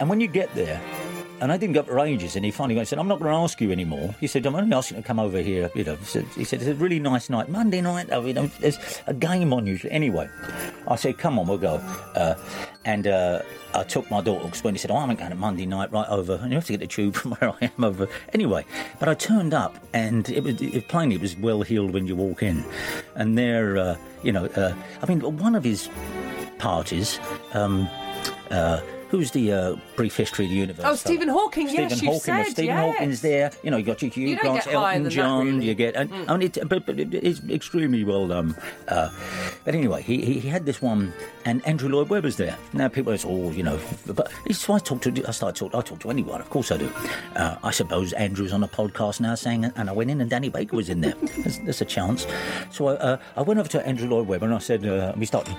[0.00, 0.80] And when you get there,
[1.40, 3.30] and I didn't go for ages, and he finally went and said, "I'm not going
[3.30, 5.84] to ask you anymore." He said, "I'm only asking you to come over here." You
[5.84, 8.08] know, he said, "It's a really nice night, Monday night.
[8.10, 10.28] You know, there's a game on usually." Anyway,
[10.86, 11.76] I said, "Come on, we'll go."
[12.14, 12.34] Uh,
[12.84, 13.42] and uh,
[13.74, 16.08] I took my daughter because when he said, "Oh, I'm going to Monday night right
[16.08, 18.08] over," and you have to get the tube from where I am over.
[18.32, 18.64] Anyway,
[18.98, 22.16] but I turned up, and it was it, plainly it was well heeled when you
[22.16, 22.64] walk in,
[23.14, 25.88] and there, uh, you know, uh, I mean, one of his
[26.58, 27.20] parties.
[27.52, 27.88] Um,
[28.50, 30.84] uh, Who's the uh, brief history of the universe?
[30.86, 32.20] Oh, Stephen Hawking, yes, Stephen you Hawking.
[32.20, 32.94] said, Stephen yes.
[32.94, 33.50] Hawking's there.
[33.62, 35.46] You know, you got your Hugh You Grant, Elton John.
[35.46, 35.60] really.
[35.60, 35.64] Mm.
[35.64, 38.54] You get, and, and it, but, but it's extremely well done.
[38.86, 39.08] Uh,
[39.64, 41.14] but anyway, he, he, he had this one,
[41.46, 42.58] and Andrew Lloyd Webber's there.
[42.74, 45.80] Now people say, oh, you know, but so I talk to, I start talk, I
[45.80, 46.42] talk to anyone.
[46.42, 46.92] Of course I do.
[47.34, 50.50] Uh, I suppose Andrew's on a podcast now saying, and I went in and Danny
[50.50, 51.14] Baker was in there.
[51.38, 52.26] there's, there's a chance.
[52.70, 55.24] So I, uh, I went over to Andrew Lloyd Webber and I said, uh, we
[55.24, 55.56] started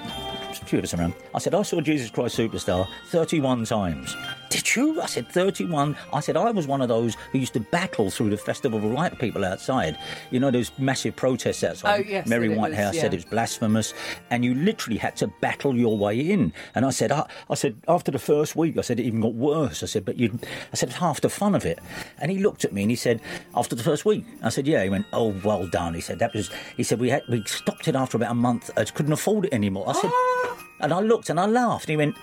[0.84, 1.14] us around.
[1.34, 4.16] I said, I saw Jesus Christ Superstar 31 times.
[4.50, 5.00] Did you?
[5.00, 5.96] I said, 31.
[6.12, 8.86] I said, I was one of those who used to battle through the Festival of
[8.86, 9.98] Light people outside.
[10.32, 12.00] You know, those massive protests outside.
[12.00, 13.94] Oh, yes, Mary that it was, Whitehouse said it was blasphemous,
[14.32, 16.52] and you literally had to battle your way in.
[16.74, 19.36] And I said, I, I said, after the first week, I said, it even got
[19.36, 19.84] worse.
[19.84, 20.40] I said, but you,
[20.74, 21.80] I said, it's half the fun of it.
[22.18, 23.22] And he looked at me and he said,
[23.56, 24.84] after the first week, I said, yeah.
[24.84, 25.94] He went, oh, well done.
[25.94, 28.72] He said, that was, he said, we had, we stopped it after about a month.
[28.76, 29.88] I just couldn't afford it anymore.
[29.88, 30.49] I said, ah.
[30.80, 31.86] And I looked and I laughed.
[31.86, 32.16] And he went,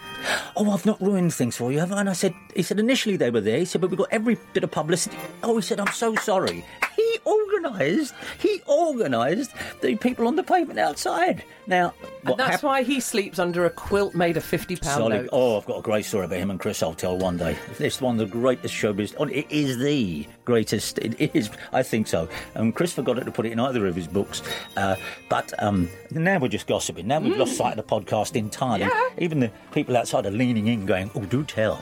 [0.56, 3.16] "Oh, I've not ruined things for you, have I?" And I said, "He said initially
[3.16, 3.58] they were there.
[3.58, 6.64] He said, but we got every bit of publicity." Oh, he said, "I'm so sorry."
[6.96, 8.14] He organised.
[8.38, 11.44] He organised the people on the pavement outside.
[11.68, 15.66] Now, that's hap- why he sleeps under a quilt made of fifty pound Oh, I've
[15.66, 16.82] got a great story about him and Chris.
[16.82, 17.56] I'll tell one day.
[17.78, 19.14] It's one of the greatest showbiz.
[19.18, 20.98] oh, It is the greatest.
[20.98, 21.50] It is.
[21.72, 22.28] I think so.
[22.54, 24.42] And Chris forgot to put it in either of his books.
[24.76, 24.94] Uh,
[25.28, 27.06] but um, now we're just gossiping.
[27.08, 28.84] Now we've lost sight of the podcast entirely.
[28.84, 29.08] Yeah.
[29.18, 31.80] Even the people outside are leaning in, going, "Oh, do tell."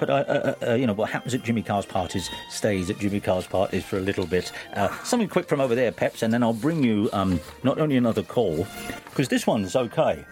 [0.00, 3.20] But uh, uh, uh, you know what happens at Jimmy Carr's parties stays at Jimmy
[3.20, 4.49] Carr's parties for a little bit.
[4.74, 7.96] Uh, something quick from over there, Peps, and then I'll bring you um, not only
[7.96, 8.66] another call
[9.10, 10.24] because this one's okay.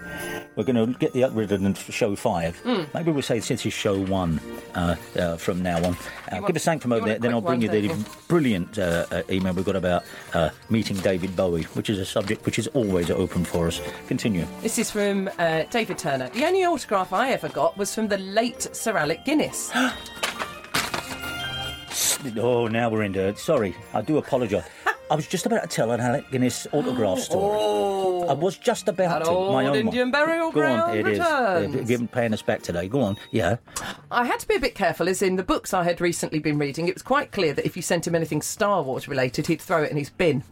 [0.56, 2.58] We're going to get the of the show five.
[2.60, 2.84] Hmm.
[2.94, 4.40] Maybe we'll say since is show one
[4.74, 5.96] uh, uh, from now on.
[6.32, 7.94] Uh, give us something from over there, then I'll bring you the
[8.28, 12.46] brilliant uh, uh, email we've got about uh, meeting David Bowie, which is a subject
[12.46, 13.80] which is always open for us.
[14.06, 14.46] Continue.
[14.62, 16.28] This is from uh, David Turner.
[16.30, 19.70] The only autograph I ever got was from the late Sir Alec Guinness.
[22.38, 23.38] Oh, now we're into it.
[23.38, 24.64] Sorry, I do apologise.
[25.10, 27.56] I was just about to tell an Alec Guinness autograph story.
[27.60, 29.30] Oh, I was just about That to.
[29.30, 30.12] old my own Indian one.
[30.12, 31.18] burial Go on, ground it is.
[31.18, 31.88] returns.
[31.88, 32.88] Give paying us back today.
[32.88, 33.16] Go on.
[33.30, 33.56] Yeah.
[34.10, 36.58] I had to be a bit careful, as in the books I had recently been
[36.58, 39.60] reading, it was quite clear that if you sent him anything Star Wars related, he'd
[39.60, 40.42] throw it in his bin.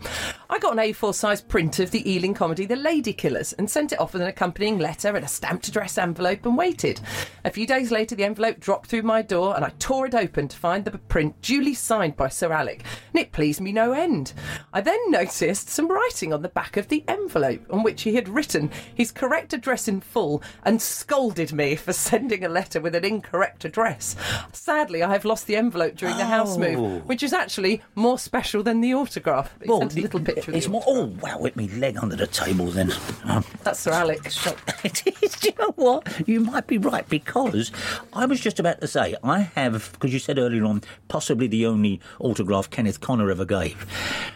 [0.51, 3.92] I got an A4 size print of the Ealing comedy The Lady Killers and sent
[3.92, 7.01] it off with an accompanying letter and a stamped address envelope and waited.
[7.47, 10.49] A few days later, the envelope dropped through my door and I tore it open
[10.49, 14.35] to find the print duly signed by Sir Alec, and it pleased me no end.
[14.75, 18.29] I then noticed some writing on the back of the envelope on which he had
[18.29, 23.05] written his correct address in full and scolded me for sending a letter with an
[23.05, 24.16] incorrect address.
[24.52, 26.61] Sadly, I have lost the envelope during the house Oh.
[26.61, 29.54] move, which is actually more special than the autograph.
[29.62, 30.82] He sent a little picture of It's the more.
[30.87, 31.42] Oh wow!
[31.42, 32.92] Hit me leg under the table then.
[33.24, 34.46] Um, That's Sir Alec's.
[34.85, 35.32] it is.
[35.37, 36.28] Do you know what?
[36.28, 37.70] You might be right because
[38.12, 41.66] I was just about to say I have because you said earlier on possibly the
[41.66, 43.87] only autograph Kenneth Connor ever gave,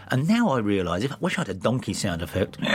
[0.09, 2.57] and now I realise if I wish I had a donkey sound effect.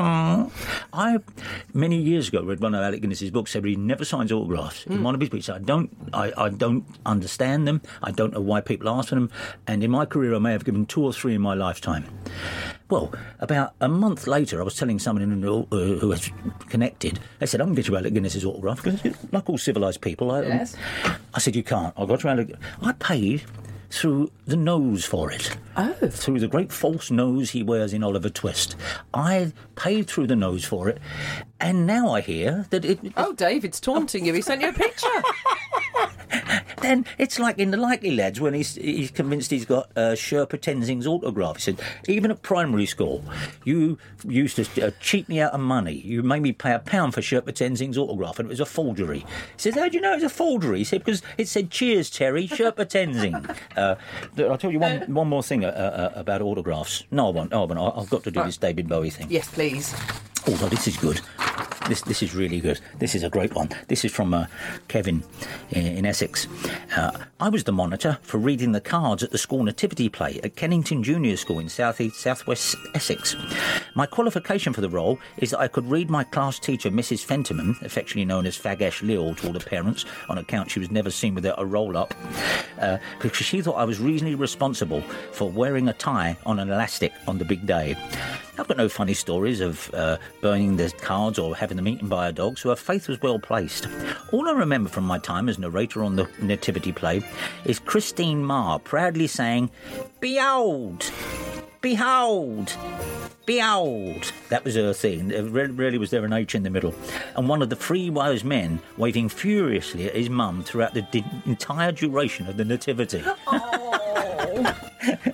[0.00, 1.18] I
[1.74, 4.86] many years ago read one of Alec Guinness's books said he never signs autographs.
[4.88, 7.82] In one of I don't, I, I don't understand them.
[8.02, 9.30] I don't know why people ask for them.
[9.66, 12.04] And in my career, I may have given two or three in my lifetime.
[12.90, 16.30] Well, about a month later, I was telling someone who, uh, who was
[16.70, 17.20] connected.
[17.38, 20.42] They said, "I can get you Alec Guinness's autograph because, like all civilised people, I,
[20.42, 20.74] Yes.
[21.34, 22.54] I said, "You can't." I got you Alec.
[22.80, 23.42] I paid
[23.90, 25.56] through the nose for it.
[25.76, 25.92] Oh.
[25.92, 28.76] Through the great false nose he wears in Oliver Twist.
[29.14, 30.98] I paid through the nose for it,
[31.60, 33.00] and now I hear that it.
[33.16, 34.32] Oh, David's taunting you.
[34.32, 35.08] He sent you a picture.
[36.80, 40.58] Then it's like in the Likely Lads when he's he's convinced he's got uh, Sherpa
[40.58, 41.56] Tenzing's autograph.
[41.56, 43.22] He said, even at primary school,
[43.64, 45.94] you used to uh, cheat me out of money.
[45.94, 49.20] You made me pay a pound for Sherpa Tenzing's autograph, and it was a forgery.
[49.20, 50.78] He says, how do you know it's a forgery?
[50.78, 53.56] He said, because it said, cheers, Terry, Sherpa Tenzing.
[53.76, 53.96] uh,
[54.38, 57.04] I'll tell you one, one more thing uh, uh, about autographs.
[57.10, 57.50] No, I won't.
[57.50, 57.98] No, I won't.
[57.98, 59.26] I've got to do this David Bowie thing.
[59.30, 59.94] yes, please.
[60.46, 61.20] Oh, this is good.
[61.88, 62.80] This this is really good.
[62.98, 63.70] This is a great one.
[63.88, 64.46] This is from uh,
[64.88, 65.22] Kevin
[65.70, 66.46] in, in Essex.
[66.94, 70.54] Uh, I was the monitor for reading the cards at the school nativity play at
[70.54, 73.36] Kennington Junior School in South East Southwest Essex.
[73.94, 77.24] My qualification for the role is that I could read my class teacher, Mrs.
[77.24, 81.10] Fentiman, affectionately known as Fagash Lil to all the parents, on account she was never
[81.10, 82.12] seen without a roll up,
[82.80, 85.00] uh, because she thought I was reasonably responsible
[85.32, 87.96] for wearing a tie on an elastic on the big day.
[88.58, 92.28] I've got no funny stories of uh, burning the cards or having them eaten by
[92.28, 93.86] a dog, so her faith was well placed.
[94.32, 97.22] All I remember from my time as narrator on the nativity play
[97.64, 99.70] is Christine Marr proudly saying,
[100.20, 101.10] Behold!
[101.80, 102.74] Behold!
[103.46, 104.32] Behold!
[104.50, 105.28] That was her thing.
[105.28, 106.94] There Really was there an H in the middle.
[107.36, 111.24] And one of the three wise men waving furiously at his mum throughout the di-
[111.46, 113.22] entire duration of the nativity.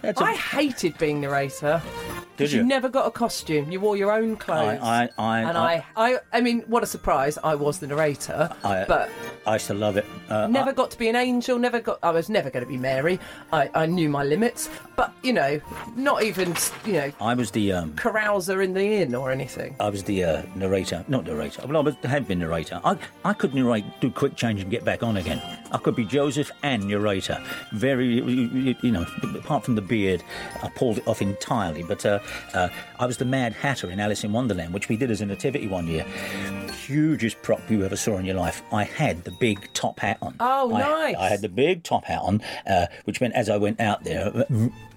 [0.02, 1.82] That's a- I hated being narrator.
[2.36, 2.58] Did you?
[2.60, 2.66] you?
[2.66, 3.70] never got a costume.
[3.70, 4.80] You wore your own clothes.
[4.82, 7.38] I- I- and I- I, I, I mean, what a surprise!
[7.42, 9.10] I was the narrator, I- but
[9.46, 10.04] I used to love it.
[10.28, 11.58] Uh, never I- got to be an angel.
[11.58, 11.98] Never got.
[12.02, 13.18] I was never going to be Mary.
[13.52, 15.60] I, I knew my limits, but you know,
[15.96, 19.76] not even you know, I was the um, carouser in the inn or anything.
[19.80, 21.62] I was the uh, narrator, not narrator.
[21.66, 22.80] Well, I was, had been narrator.
[22.84, 25.40] I, I could narrate, do quick change, and get back on again.
[25.74, 27.42] I could be Joseph and narrator.
[27.72, 28.06] Very,
[28.80, 29.04] you, know,
[29.36, 30.22] apart from the beard,
[30.62, 31.82] I pulled it off entirely.
[31.82, 32.20] But uh,
[32.54, 32.68] uh,
[33.00, 35.66] I was the Mad Hatter in Alice in Wonderland, which we did as a nativity
[35.66, 36.06] one year.
[36.86, 38.62] Hugest prop you ever saw in your life.
[38.72, 40.36] I had the big top hat on.
[40.38, 41.16] Oh, I- nice.
[41.16, 44.46] I had the big top hat on, uh, which meant as I went out there,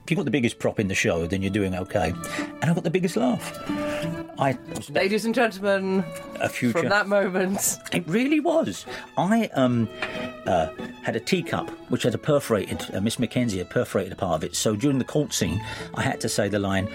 [0.08, 2.14] if you've got the biggest prop in the show, then you're doing okay.
[2.40, 3.62] And I got the biggest laugh.
[4.40, 4.58] I
[4.90, 6.06] Ladies and gentlemen,
[6.40, 6.80] a future.
[6.80, 8.86] from that moment, It really was.
[9.18, 9.90] I um,
[10.46, 10.68] uh,
[11.04, 12.86] had a teacup which had a perforated.
[12.94, 14.56] Uh, Miss Mackenzie had perforated a part of it.
[14.56, 15.62] So during the court scene,
[15.96, 16.88] I had to say the line,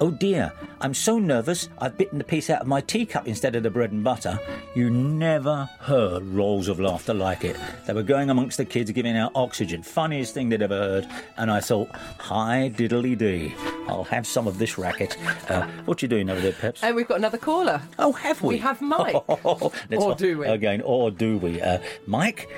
[0.00, 1.68] "Oh dear, I'm so nervous.
[1.78, 4.38] I've bitten the piece out of my teacup instead of the bread and butter."
[4.74, 7.56] You never heard rolls of laughter like it.
[7.86, 9.82] They were going amongst the kids, giving out oxygen.
[9.82, 11.08] Funniest thing they'd ever heard.
[11.38, 13.54] And I thought, "Hi diddly dee,
[13.88, 15.16] I'll have some of this racket."
[15.48, 16.82] Uh, what you doing over there, Peps?
[16.82, 17.80] and we've got another caller.
[17.98, 18.54] Oh, have we?
[18.54, 19.16] We have Mike.
[19.44, 20.46] Or do we?
[20.46, 21.60] Again, or do we?
[21.60, 22.48] Uh, Mike?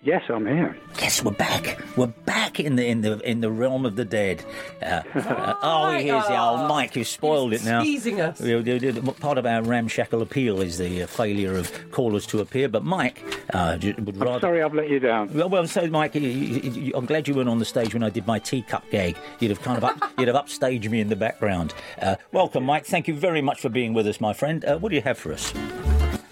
[0.00, 0.76] Yes, I'm here.
[1.00, 1.76] Yes, we're back.
[1.96, 4.44] We're back in the in the in the realm of the dead.
[4.80, 6.94] Uh, uh, oh, here's the old Mike.
[6.94, 7.82] You've spoiled it now.
[7.82, 8.38] teasing us.
[8.40, 12.38] We- we- we- Part of our ramshackle appeal is the uh, failure of callers to
[12.40, 12.68] appear.
[12.68, 13.20] But Mike
[13.52, 15.34] uh, j- would I'm sorry I've let you down.
[15.34, 18.04] Well, well, so Mike, you- you- you- I'm glad you weren't on the stage when
[18.04, 19.16] I did my teacup gag.
[19.40, 21.74] You'd have kind of up, you'd have upstaged me in the background.
[22.00, 22.86] Uh, welcome, Mike.
[22.86, 24.64] Thank you very much for being with us, my friend.
[24.64, 25.52] Uh, what do you have for us?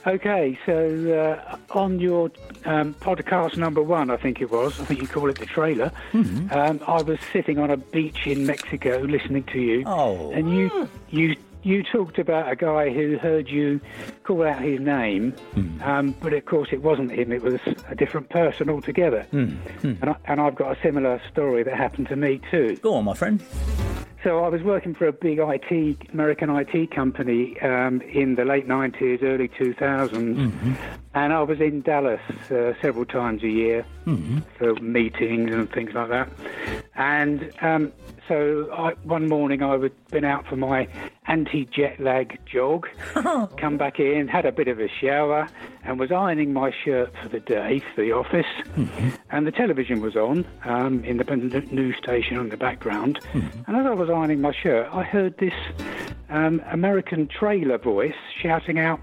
[0.07, 2.31] Okay, so uh, on your
[2.64, 5.90] um, podcast number one, I think it was, I think you call it the trailer,
[6.53, 9.83] um, I was sitting on a beach in Mexico listening to you.
[9.85, 10.31] Oh.
[10.31, 11.35] And you, you,
[11.66, 13.81] you talked about a guy who heard you
[14.22, 15.35] call out his name,
[15.83, 19.26] um, but of course it wasn't him, it was a different person altogether.
[20.00, 22.76] And, I, and I've got a similar story that happened to me too.
[22.76, 23.42] Go on, my friend.
[24.22, 28.66] So I was working for a big IT, American IT company um, in the late
[28.66, 30.76] 90s, early 2000s,
[31.14, 33.85] and I was in Dallas uh, several times a year
[34.59, 36.29] for meetings and things like that.
[36.96, 37.92] And um,
[38.28, 40.88] so I, one morning I had been out for my
[41.28, 42.86] anti-jet lag jog,
[43.56, 45.48] come back in, had a bit of a shower,
[45.84, 48.46] and was ironing my shirt for the day for the office.
[49.30, 53.20] And the television was on, um, independent news station on the background.
[53.32, 55.54] And as I was ironing my shirt, I heard this
[56.28, 59.00] um, American trailer voice shouting out.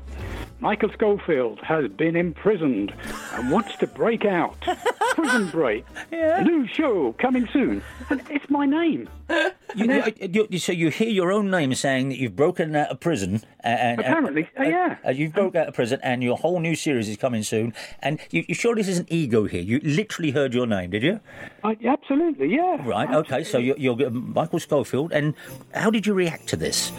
[0.63, 2.93] Michael Scofield has been imprisoned
[3.33, 4.55] and wants to break out.
[5.13, 5.85] Prison Break.
[6.09, 7.83] New show coming soon.
[8.09, 9.09] And it's my name.
[9.75, 12.99] You, you, you, so you hear your own name saying that you've broken out of
[12.99, 14.97] prison, and, and Apparently, uh, yeah.
[15.05, 17.73] uh, you've broke out of prison, and your whole new series is coming soon.
[17.99, 19.61] And you, you sure this isn't ego here?
[19.61, 21.19] You literally heard your name, did you?
[21.63, 22.77] I, absolutely, yeah.
[22.87, 23.09] Right.
[23.09, 23.43] Okay.
[23.43, 25.33] So you're, you're Michael Schofield, and
[25.73, 26.91] how did you react to this?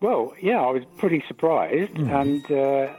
[0.00, 2.92] Well, yeah, I was pretty surprised, and uh,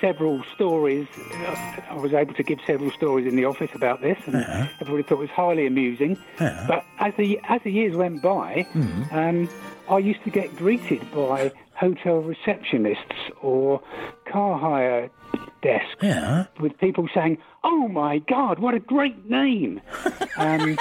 [0.00, 1.06] several stories.
[1.90, 4.36] I was able to give several stories in the office about this, and
[4.80, 6.18] everybody thought it was highly amusing.
[6.38, 8.66] But as the as the years went by,
[9.12, 9.48] um,
[9.88, 13.82] I used to get greeted by hotel receptionists or
[14.30, 15.10] car hire
[15.62, 16.46] desk Yeah.
[16.58, 19.80] with people saying, "Oh my God, what a great name!"
[20.36, 20.78] um,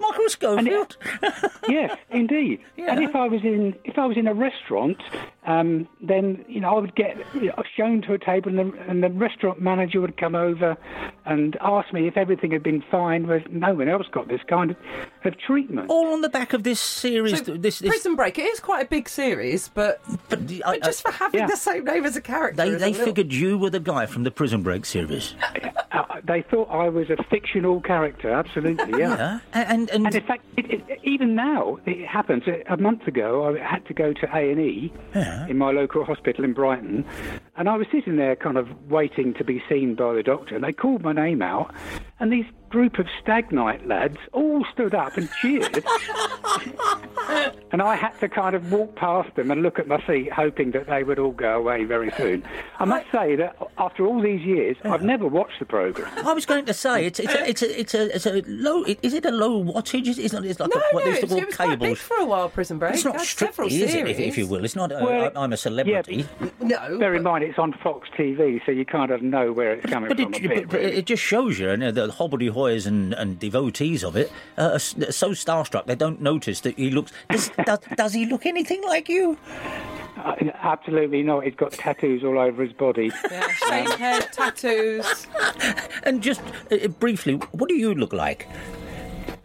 [0.00, 0.96] Michael Schofield.
[1.68, 2.60] yes, indeed.
[2.78, 5.02] And if I was in if I was in a restaurant,
[5.46, 8.78] um, then you know I would get you know, shown to a table, and the,
[8.88, 10.76] and the restaurant manager would come over
[11.24, 13.26] and ask me if everything had been fine.
[13.26, 14.76] Whereas no one else got this kind of,
[15.24, 15.90] of treatment.
[15.90, 17.44] All on the back of this series.
[17.44, 18.38] So, this, this, Prison Break.
[18.38, 21.46] It is quite a big series, but, but I, but just for having yeah.
[21.46, 22.56] the same name as a character.
[22.56, 25.34] they is a they figured you were the guy from the Prison Break series.
[25.92, 28.30] Uh, they thought I was a fictional character.
[28.30, 29.16] Absolutely, yeah.
[29.16, 29.38] Yeah.
[29.54, 32.42] And and, And in fact, it, it, even now it happens.
[32.68, 34.92] A month ago, I had to go to A and E
[35.48, 37.06] in my local hospital in Brighton,
[37.56, 40.54] and I was sitting there, kind of waiting to be seen by the doctor.
[40.54, 41.74] And they called my name out,
[42.20, 45.82] and these group of stag night lads all stood up and cheered.
[47.72, 50.70] and I had to kind of walk past them and look at my feet, hoping
[50.72, 52.44] that they would all go away very soon.
[52.78, 56.10] I must say that after all these years, I've never watched the programme.
[56.26, 58.84] I was going to say it's it's a, it's a, it's a, it's a low.
[58.84, 60.06] Is it a low wattage?
[60.18, 60.44] It's not.
[60.44, 62.16] It's like No, a, what no, they used to it, call it was quite for
[62.18, 62.48] a while.
[62.48, 62.94] Prison Break.
[62.94, 64.18] It's not It had strictly, is it, if, series.
[64.18, 64.64] if you will?
[64.64, 64.92] It's not.
[64.92, 66.26] Uh, Well, I, I'm a celebrity.
[66.60, 69.72] Yeah, No, Bear in mind, it's on Fox TV, so you kind of know where
[69.74, 70.54] it's coming But from it, a bit.
[70.62, 70.96] but, but really.
[70.98, 74.78] it just shows you, you know, the hobbledehoys and, and devotees of it uh, are
[74.78, 77.12] so starstruck they don't notice that he looks.
[77.30, 79.38] Does, does, does he look anything like you?
[80.16, 81.44] Uh, absolutely not.
[81.44, 83.10] He's got tattoos all over his body.
[83.30, 85.26] Yeah, shaved head, tattoos.
[86.04, 88.48] And just uh, briefly, what do you look like?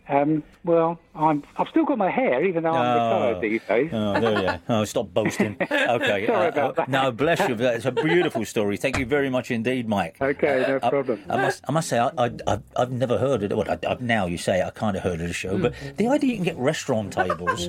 [0.07, 3.89] Um, well, I'm, I've still got my hair, even though I'm retired these days.
[3.91, 4.59] Oh, there you are.
[4.69, 5.57] Oh, stop boasting.
[5.59, 5.67] Okay.
[6.27, 6.89] Sorry uh, about uh, that.
[6.89, 7.55] No, bless you.
[7.59, 8.77] It's a beautiful story.
[8.77, 10.17] Thank you very much indeed, Mike.
[10.21, 11.21] Okay, no I- problem.
[11.29, 13.55] I, must, I must say, I, I, I've, I've never heard of it.
[13.57, 15.73] Well, I, I, now you say it, I kind of heard of the show, but
[15.97, 17.67] the idea you can get restaurant tables,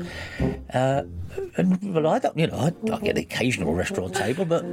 [0.73, 1.03] uh,
[1.57, 4.65] and well, I don't, you know, I, I get the occasional restaurant table, but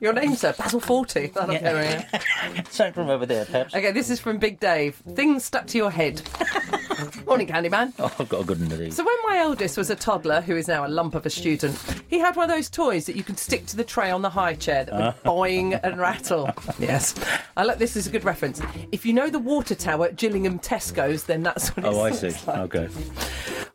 [0.00, 1.26] Your name's Sir Basil Forty.
[1.26, 2.02] That'll Yeah.
[2.02, 3.74] carry something from over there, perhaps.
[3.74, 4.96] Okay, this is from Big Dave.
[5.14, 6.22] Things stuck to your head.
[7.26, 7.92] Morning, Candyman.
[8.08, 8.94] Oh, I've got a good one of these.
[8.96, 11.76] So when my eldest was a toddler, who is now a lump of a student,
[12.06, 14.30] he had one of those toys that you could stick to the tray on the
[14.30, 16.48] high chair that would boing and rattle.
[16.78, 17.16] Yes,
[17.56, 18.60] I like this is a good reference.
[18.92, 22.00] If you know the water tower at Gillingham Tesco's, then that's what oh, it Oh,
[22.02, 22.28] I see.
[22.46, 22.58] like.
[22.74, 22.88] Okay.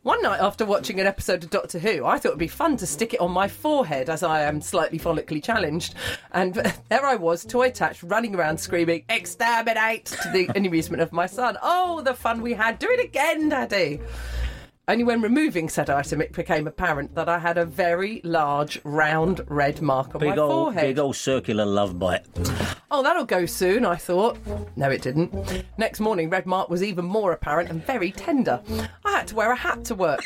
[0.04, 2.86] One night after watching an episode of Doctor Who, I thought it'd be fun to
[2.86, 5.96] stick it on my forehead as I am slightly follically challenged.
[6.34, 6.56] And
[6.90, 11.58] there I was, toy attached, running around screaming, exterminate, to the amusement of my son.
[11.64, 12.80] Oh, the fun we had.
[12.80, 14.02] Do it again, Daddy.
[14.86, 19.40] Only when removing said item it became apparent that I had a very large, round,
[19.48, 20.84] red mark on Big my old, forehead.
[20.84, 22.26] big old circular love bite.
[22.92, 24.38] Oh, that'll go soon, I thought.
[24.76, 25.64] No, it didn't.
[25.78, 28.62] Next morning, Red Mark was even more apparent and very tender.
[29.06, 30.20] I had to wear a hat to work.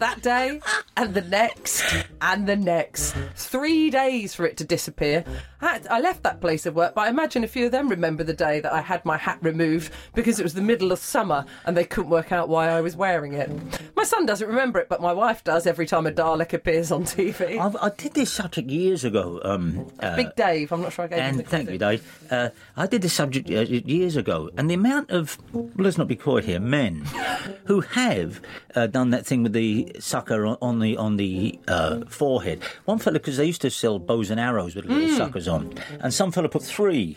[0.00, 0.60] That day,
[0.96, 1.82] and the next,
[2.20, 3.12] and the next.
[3.36, 5.24] Three days for it to disappear.
[5.62, 7.88] I, had- I left that place of work, but I imagine a few of them
[7.88, 10.98] remember the day that I had my hat removed because it was the middle of
[10.98, 13.50] summer and they couldn't work out why I was wearing it.
[13.96, 17.04] My son doesn't remember it, but my wife does every time a Dalek appears on
[17.04, 17.58] TV.
[17.58, 19.40] I've, I did this subject years ago.
[19.44, 21.78] Um, uh, Big Dave, I'm not sure I gave him And the thank you.
[21.78, 22.26] Dave.
[22.30, 26.08] Uh, I did this subject uh, years ago, and the amount of, well, let's not
[26.08, 27.04] be coy here, men
[27.64, 28.40] who have
[28.74, 32.62] uh, done that thing with the sucker on, on the on the uh, forehead.
[32.84, 36.12] One fella, because they used to sell bows and arrows with little suckers on, and
[36.12, 37.16] some fella put three.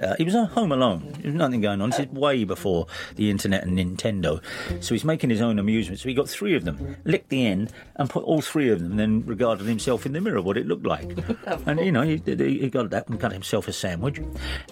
[0.00, 1.12] Uh, he was home alone.
[1.20, 1.90] There was nothing going on.
[1.90, 4.42] This is way before the internet and Nintendo.
[4.80, 6.00] So he's making his own amusement.
[6.00, 8.92] So he got three of them, licked the end, and put all three of them,
[8.92, 11.16] and then regarded himself in the mirror, what it looked like.
[11.66, 14.20] and, you know, he, he got that and got himself a sandwich,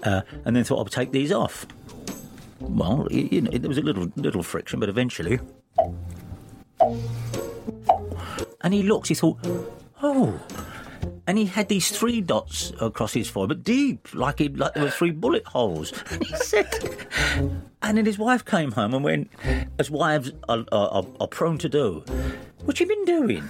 [0.02, 1.66] uh, and then thought, I'll take these off.
[2.60, 5.38] well, you know, there was a little little friction, but eventually.
[8.60, 9.38] And he looked, He thought,
[10.02, 10.40] oh.
[11.26, 14.82] And he had these three dots across his forehead, but deep, like he like there
[14.82, 15.92] were three bullet holes.
[16.10, 16.66] And he said,
[17.80, 19.30] and then his wife came home and went,
[19.78, 22.02] as wives are, are, are prone to do,
[22.64, 23.48] what you been doing?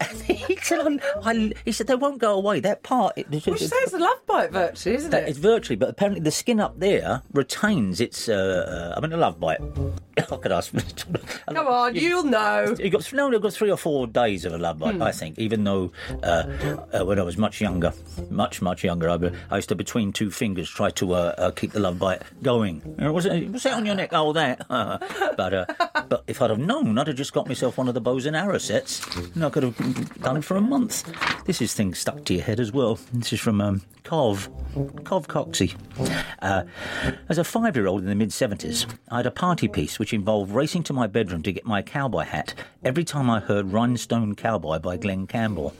[0.00, 2.60] And he said, I, I, he said they won't go away.
[2.60, 5.28] That part, it, Which says the love bite virtue, isn't it?
[5.28, 8.28] is virtually, but apparently the skin up there retains its.
[8.28, 9.60] Uh, uh, I mean, a love bite.
[10.18, 10.72] I could ask.
[11.48, 12.74] Come on, you'll know.
[12.78, 15.02] You got no, got three or four days of a love bite, Hmm.
[15.02, 15.38] I think.
[15.38, 15.92] Even though
[16.22, 16.44] uh,
[16.92, 17.92] uh, when I was much younger,
[18.28, 19.18] much much younger, I,
[19.50, 22.82] I used to between two fingers try to uh, uh, keep the love bite going.
[22.98, 24.10] Was it was that on your neck?
[24.12, 24.66] Oh, that.
[24.68, 25.64] but uh,
[26.08, 28.36] but if I'd have known, I'd have just got myself one of the bows and
[28.36, 29.04] arrow sets,
[29.34, 31.10] and I could have done it for a month.
[31.46, 32.98] This is things stuck to your head as well.
[33.12, 34.48] This is from um, Cov,
[35.04, 35.74] Cov Coxey.
[36.42, 36.64] Uh,
[37.28, 40.92] as a five-year-old in the mid-70s, I had a party piece which involved racing to
[40.92, 42.54] my bedroom to get my cowboy hat
[42.84, 45.74] every time I heard Rhinestone Cowboy by Glen Campbell.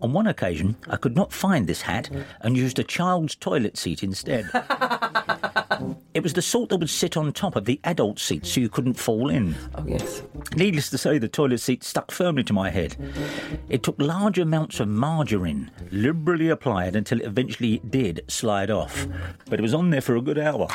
[0.00, 2.10] On one occasion, I could not find this hat
[2.42, 4.44] and used a child's toilet seat instead.
[6.14, 8.68] it was the sort that would sit on top of the adult seat so you
[8.68, 9.54] couldn't fall in.
[9.74, 10.22] Oh, yes.
[10.54, 12.94] Needless to say, the toilet seat stuck firmly to my head.
[13.70, 19.06] It took large amounts of margarine, liberally applied until it eventually did slide off.
[19.48, 20.68] But it was on there for a good hour.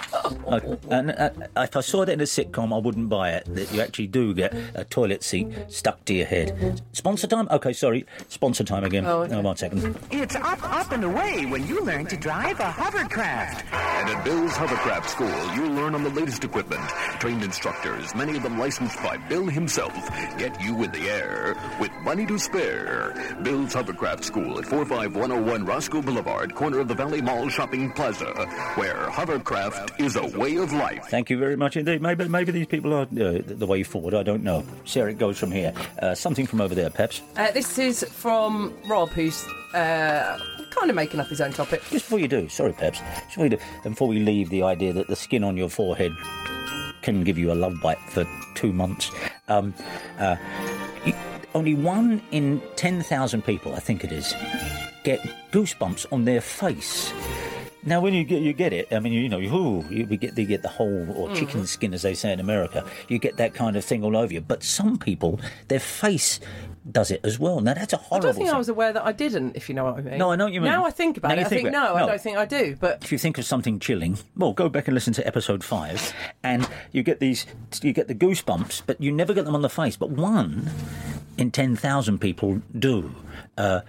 [0.50, 3.46] I- and uh, if I saw that in a sitcom, I wouldn't buy it.
[3.54, 6.82] That you actually do get a toilet seat stuck to your head.
[6.94, 7.48] Sponsor time?
[7.52, 8.06] Okay, sorry.
[8.28, 9.06] Sponsor time again.
[9.12, 9.42] Oh, okay.
[9.42, 10.00] one second.
[10.10, 13.66] It's up, up, and away when you learn to drive a hovercraft.
[13.74, 16.82] And at Bill's Hovercraft School, you'll learn on the latest equipment.
[17.20, 19.94] Trained instructors, many of them licensed by Bill himself,
[20.38, 23.14] get you in the air with money to spare.
[23.44, 28.32] Bill's Hovercraft School at 45101 Roscoe Boulevard, corner of the Valley Mall Shopping Plaza,
[28.76, 31.06] where hovercraft is a way of life.
[31.10, 32.02] Thank you very much indeed.
[32.02, 34.14] Maybe maybe these people are uh, the way forward.
[34.14, 34.64] I don't know.
[34.86, 35.74] See how it goes from here.
[36.02, 37.22] Uh, something from over there, Peps.
[37.36, 39.44] Uh, this is from Rob, who's
[39.74, 40.40] uh,
[40.70, 41.82] kind of making up his own topic.
[41.90, 43.00] Just before you do, sorry, Peps.
[43.00, 46.12] Just before you do, before we leave the idea that the skin on your forehead
[47.02, 48.26] can give you a love bite for
[48.56, 49.12] two months.
[49.48, 49.74] Um,
[50.20, 50.36] uh,
[51.54, 54.34] only one in ten thousand people, I think it is,
[55.04, 55.20] get
[55.52, 57.12] goosebumps on their face.
[57.84, 60.38] Now, when you get you get it, I mean, you know, ooh, you we get
[60.38, 61.36] you get the whole or Mm.
[61.36, 62.86] chicken skin, as they say in America.
[63.08, 64.42] You get that kind of thing all over you.
[64.42, 66.40] But some people, their face
[66.92, 67.60] does it as well.
[67.60, 68.28] Now, that's a horrible.
[68.28, 68.56] I don't think thing.
[68.56, 70.18] I was aware that I didn't, if you know what I mean.
[70.18, 70.72] No, I know what you mean.
[70.72, 72.38] Now I think about Now it, you I think think, about- no, I don't think
[72.38, 72.76] I do.
[72.80, 76.14] But if you think of something chilling, well, go back and listen to episode five,
[76.44, 77.46] and you get these,
[77.82, 79.96] you get the goosebumps, but you never get them on the face.
[79.96, 80.70] But one
[81.38, 83.16] in ten thousand people do.
[83.58, 83.82] Uh,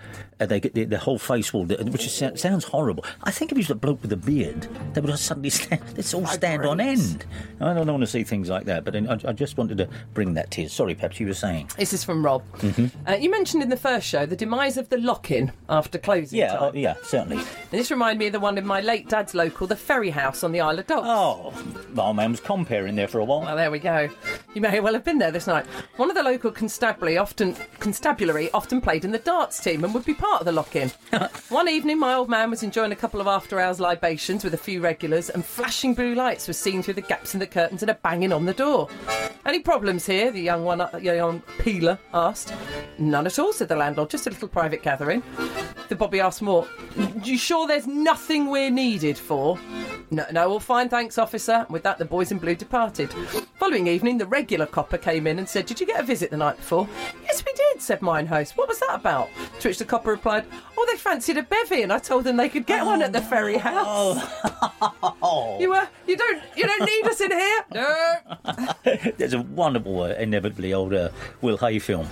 [0.43, 3.05] uh, they get the, the whole face will, which is, sounds horrible.
[3.25, 5.81] I think if you was a bloke with a beard, they would suddenly stand.
[5.95, 7.25] They'd all stand on end.
[7.61, 10.35] I don't want to see things like that, but I, I just wanted to bring
[10.35, 10.69] that to you.
[10.69, 11.71] Sorry, perhaps you were saying.
[11.77, 12.43] this is from Rob.
[12.61, 16.39] hmm Uh, you mentioned in the first show the demise of the lock-in after closing
[16.39, 16.59] Yeah, time.
[16.63, 17.37] oh, yeah, certainly.
[17.39, 17.47] And
[17.81, 20.53] this reminded me of the one in my late dad's local, the Ferry House on
[20.53, 21.07] the Isle of Dogs.
[21.09, 21.53] Oh,
[21.95, 23.41] my man was compare in there for a while.
[23.43, 24.09] Well, there we go.
[24.55, 25.67] You may well have been there this night.
[25.97, 30.05] One of the local constabulary often constabulary often played in the darts team and would
[30.07, 30.91] be part of the lock-in.
[31.49, 34.81] One evening, my old man was enjoying a couple of after-hours libations with a few
[34.81, 37.95] regulars, and flashing blue lights were seen through the gaps in the curtains and a
[37.95, 38.89] banging on the door.
[39.45, 40.31] Any problems here?
[40.31, 42.55] The young one, uh, young peeler asked.
[42.99, 44.11] None at all," said the landlord.
[44.11, 45.23] "Just a little private gathering."
[45.89, 46.67] The Bobby asked more.
[47.23, 49.59] "You sure there's nothing we're needed for?"
[50.13, 51.65] No, no, all fine, thanks, officer.
[51.71, 53.11] With that, the boys in blue departed.
[53.59, 56.37] Following evening, the regular copper came in and said, Did you get a visit the
[56.37, 56.87] night before?
[57.25, 58.59] Yes, we did, said mine host.
[58.59, 59.31] What was that about?
[59.61, 60.45] To which the copper replied,
[60.79, 63.21] Oh, they fancied a bevy, and I told them they could get one at the
[63.21, 64.23] ferry house.
[65.61, 67.65] You uh, you don't you don't need us in here?
[67.73, 68.17] No.
[69.17, 72.07] There's a wonderful, uh, inevitably older Will Hay film.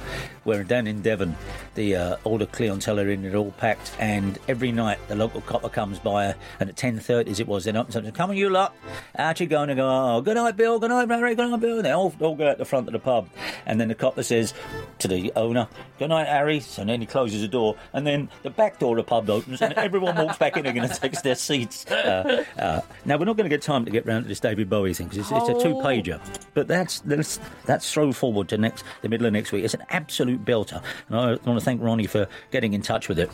[0.44, 1.36] Where down in Devon,
[1.74, 5.68] the uh, older clientele are in it all packed, and every night the local copper
[5.68, 8.74] comes by, and at 10.30 as it was, then up and come on you lot,
[9.18, 11.76] out you going to go, oh, good night Bill, good night Mary, good night Bill,
[11.76, 13.28] and they all, all go out the front of the pub,
[13.66, 14.54] and then the copper says
[14.98, 18.50] to the owner, good night Harry, so then he closes the door, and then the
[18.50, 21.34] back door of the pub opens, and everyone walks back in again and takes their
[21.34, 21.86] seats.
[21.90, 24.68] Uh, uh, now, we're not going to get time to get round to this David
[24.70, 25.62] Bowie thing, because it's, it's a Oh.
[25.62, 26.20] two-pager,
[26.54, 29.64] but that's, that's, that's throw forward to next the middle of next week.
[29.64, 33.18] It's an absolute belter, and I want to thank Ronnie for getting in touch with
[33.18, 33.30] it.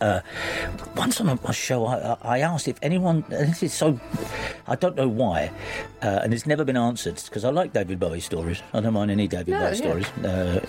[0.00, 0.20] Uh,
[0.96, 3.24] once on a, a show, I, I asked if anyone.
[3.28, 3.98] This is so.
[4.66, 5.50] I don't know why,
[6.02, 8.60] uh, and it's never been answered because I like David Bowie stories.
[8.72, 9.74] I don't mind any David No, Bowie yeah.
[9.74, 10.08] stories.
[10.24, 10.60] Uh,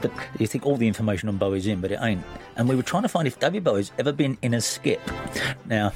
[0.00, 2.24] But you think all the information on Bowie's in, but it ain't.
[2.56, 5.00] And we were trying to find if David Bowie's ever been in a skip.
[5.66, 5.92] Now,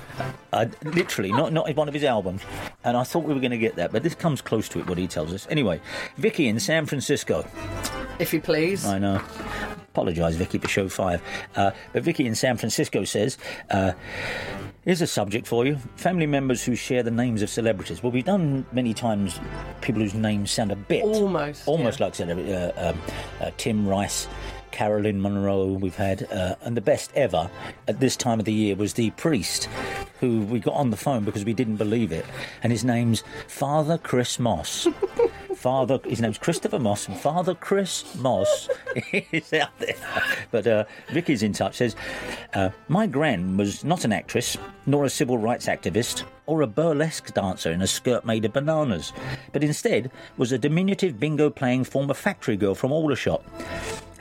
[0.53, 2.43] I, literally, not not in one of his albums.
[2.85, 4.89] And I thought we were going to get that, but this comes close to it.
[4.89, 5.47] What he tells us.
[5.51, 5.81] Anyway,
[6.17, 7.47] Vicky in San Francisco.
[8.19, 8.85] If you please.
[8.85, 9.21] I know.
[9.93, 11.23] Apologise, Vicky, for show five.
[11.55, 13.37] Uh, but Vicky in San Francisco says,
[13.71, 13.93] uh,
[14.85, 15.77] here's a subject for you.
[15.97, 18.03] Family members who share the names of celebrities.
[18.03, 19.41] Well, we've done many times
[19.81, 21.03] people whose names sound a bit.
[21.05, 22.07] Almost, Almost yeah.
[22.07, 22.55] like celebrity.
[22.55, 22.99] Uh, um,
[23.41, 24.29] uh, Tim Rice.
[24.73, 27.51] Carolyn Monroe, we've had, uh, and the best ever
[27.87, 29.69] at this time of the year was the priest
[30.19, 32.25] who we got on the phone because we didn't believe it,
[32.63, 34.89] and his name's Father Chris Moss.
[35.63, 38.69] Father, his name's Christopher Moss, and Father Chris Moss
[39.13, 39.95] is out there.
[40.51, 41.77] But uh, Vicky's in touch.
[41.77, 41.95] Says,
[42.55, 47.33] uh, "My gran was not an actress, nor a civil rights activist, or a burlesque
[47.33, 49.13] dancer in a skirt made of bananas,
[49.53, 53.45] but instead was a diminutive bingo-playing former factory girl from Aldershot.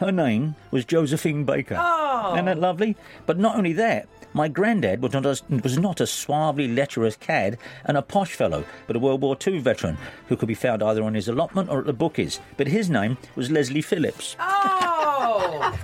[0.01, 1.77] Her name was Josephine Baker.
[1.79, 2.33] Oh.
[2.33, 2.97] Isn't that lovely?
[3.25, 7.57] But not only that." My granddad was not, a, was not a suavely lecherous cad
[7.83, 9.97] and a posh fellow, but a World War II veteran
[10.27, 12.39] who could be found either on his allotment or at the bookies.
[12.55, 14.37] But his name was Leslie Phillips.
[14.39, 15.77] Oh,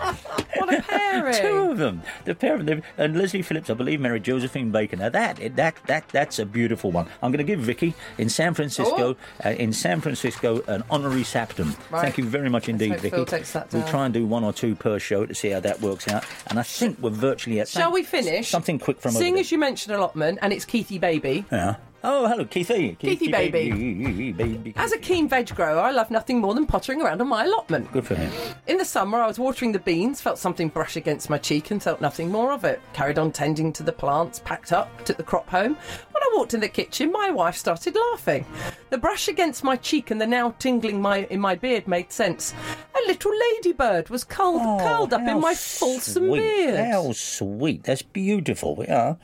[0.55, 1.35] what a pairing!
[1.41, 2.01] Two of them.
[2.23, 2.83] The pair of them.
[2.97, 4.95] And Leslie Phillips, I believe, married Josephine Baker.
[4.95, 7.07] Now that that that that's a beautiful one.
[7.21, 11.75] I'm going to give Vicky in San Francisco uh, in San Francisco an honorary saptum.
[11.91, 12.01] Right.
[12.01, 13.09] Thank you very much indeed, Vicky.
[13.09, 15.59] Phil takes that We'll try and do one or two per show to see how
[15.59, 16.25] that works out.
[16.47, 17.67] And I think we're virtually at.
[17.67, 18.49] Shall we finish?
[18.49, 21.45] Something quick from Seeing as you mentioned allotment, and it's Keithy Baby.
[21.51, 21.75] Yeah.
[22.03, 22.97] Oh, hello, Keithy.
[22.97, 23.71] Keithy baby.
[23.71, 24.31] baby.
[24.31, 24.73] baby.
[24.75, 27.91] As a keen veg grower, I love nothing more than pottering around on my allotment.
[27.91, 28.31] Good for him.
[28.67, 31.81] In the summer, I was watering the beans, felt something brush against my cheek, and
[31.81, 32.81] felt nothing more of it.
[32.93, 35.73] Carried on tending to the plants, packed up, took the crop home.
[35.73, 38.45] When I walked in the kitchen, my wife started laughing.
[38.91, 42.53] The brush against my cheek and the now tingling my in my beard made sense.
[42.95, 46.39] A little ladybird was curled, oh, curled up in my fulsome sweet.
[46.39, 46.85] beard.
[46.91, 47.83] How sweet.
[47.83, 48.85] That's beautiful.
[48.87, 49.15] Yeah.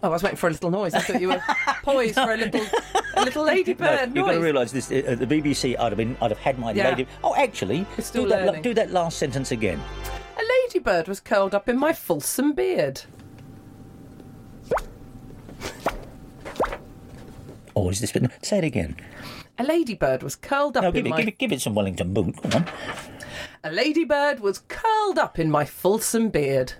[0.00, 0.94] Oh, I was waiting for a little noise.
[0.94, 1.42] I thought you were
[1.82, 2.60] poised for a little,
[3.16, 4.90] a little ladybird You've got to realise this.
[4.92, 6.90] Uh, the BBC, I'd have been, I'd have had my Yeah.
[6.90, 7.08] lady.
[7.24, 8.62] Oh, actually, do that, learning.
[8.62, 9.80] do that last sentence again.
[10.36, 13.02] A ladybird was curled up in my fulsome beard.
[17.74, 18.12] Or is this?
[18.12, 18.96] been- Say it again.
[19.58, 22.14] A ladybird was curled up No, in it, my give it, give it some Wellington
[22.14, 22.36] boot.
[22.42, 22.66] Come on.
[23.64, 26.74] A ladybird was curled up in my fulsome beard.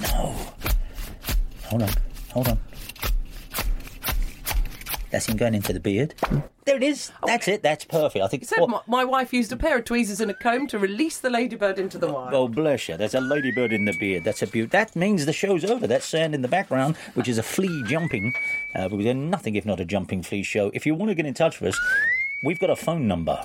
[0.00, 0.34] No.
[1.70, 1.90] Hold on.
[2.32, 2.58] Hold on.
[5.10, 6.14] That's him going into the beard.
[6.64, 7.10] There it is.
[7.26, 7.62] That's it.
[7.62, 8.24] That's perfect.
[8.24, 8.44] I think.
[8.44, 11.30] Said my, my wife used a pair of tweezers and a comb to release the
[11.30, 12.32] ladybird into the wild.
[12.32, 12.96] Oh, bless you.
[12.96, 14.22] There's a ladybird in the beard.
[14.22, 14.70] That's a beaut.
[14.70, 15.88] That means the show's over.
[15.88, 18.32] That sound in the background, which is a flea jumping,
[18.76, 20.70] uh, because they're nothing if not a jumping flea show.
[20.74, 21.80] If you want to get in touch with us,
[22.44, 23.44] we've got a phone number.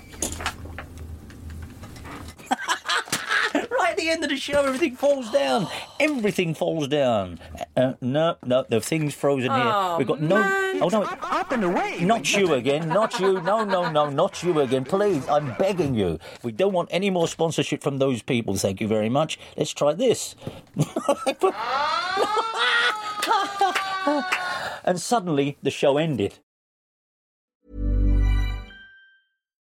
[3.71, 5.67] right at the end of the show, everything falls down.
[5.99, 7.39] Everything falls down.
[7.75, 9.63] Uh, no, no, the thing's frozen here.
[9.65, 10.39] Oh, We've got no.
[10.39, 10.81] man.
[10.81, 11.03] Oh no.
[11.03, 11.99] Up and away.
[12.01, 13.41] Not you again, not you.
[13.41, 14.85] No, no, no, not you again.
[14.85, 16.19] Please, I'm begging you.
[16.43, 18.55] We don't want any more sponsorship from those people.
[18.55, 19.39] Thank you very much.
[19.57, 20.35] Let's try this.
[24.85, 26.39] and suddenly the show ended.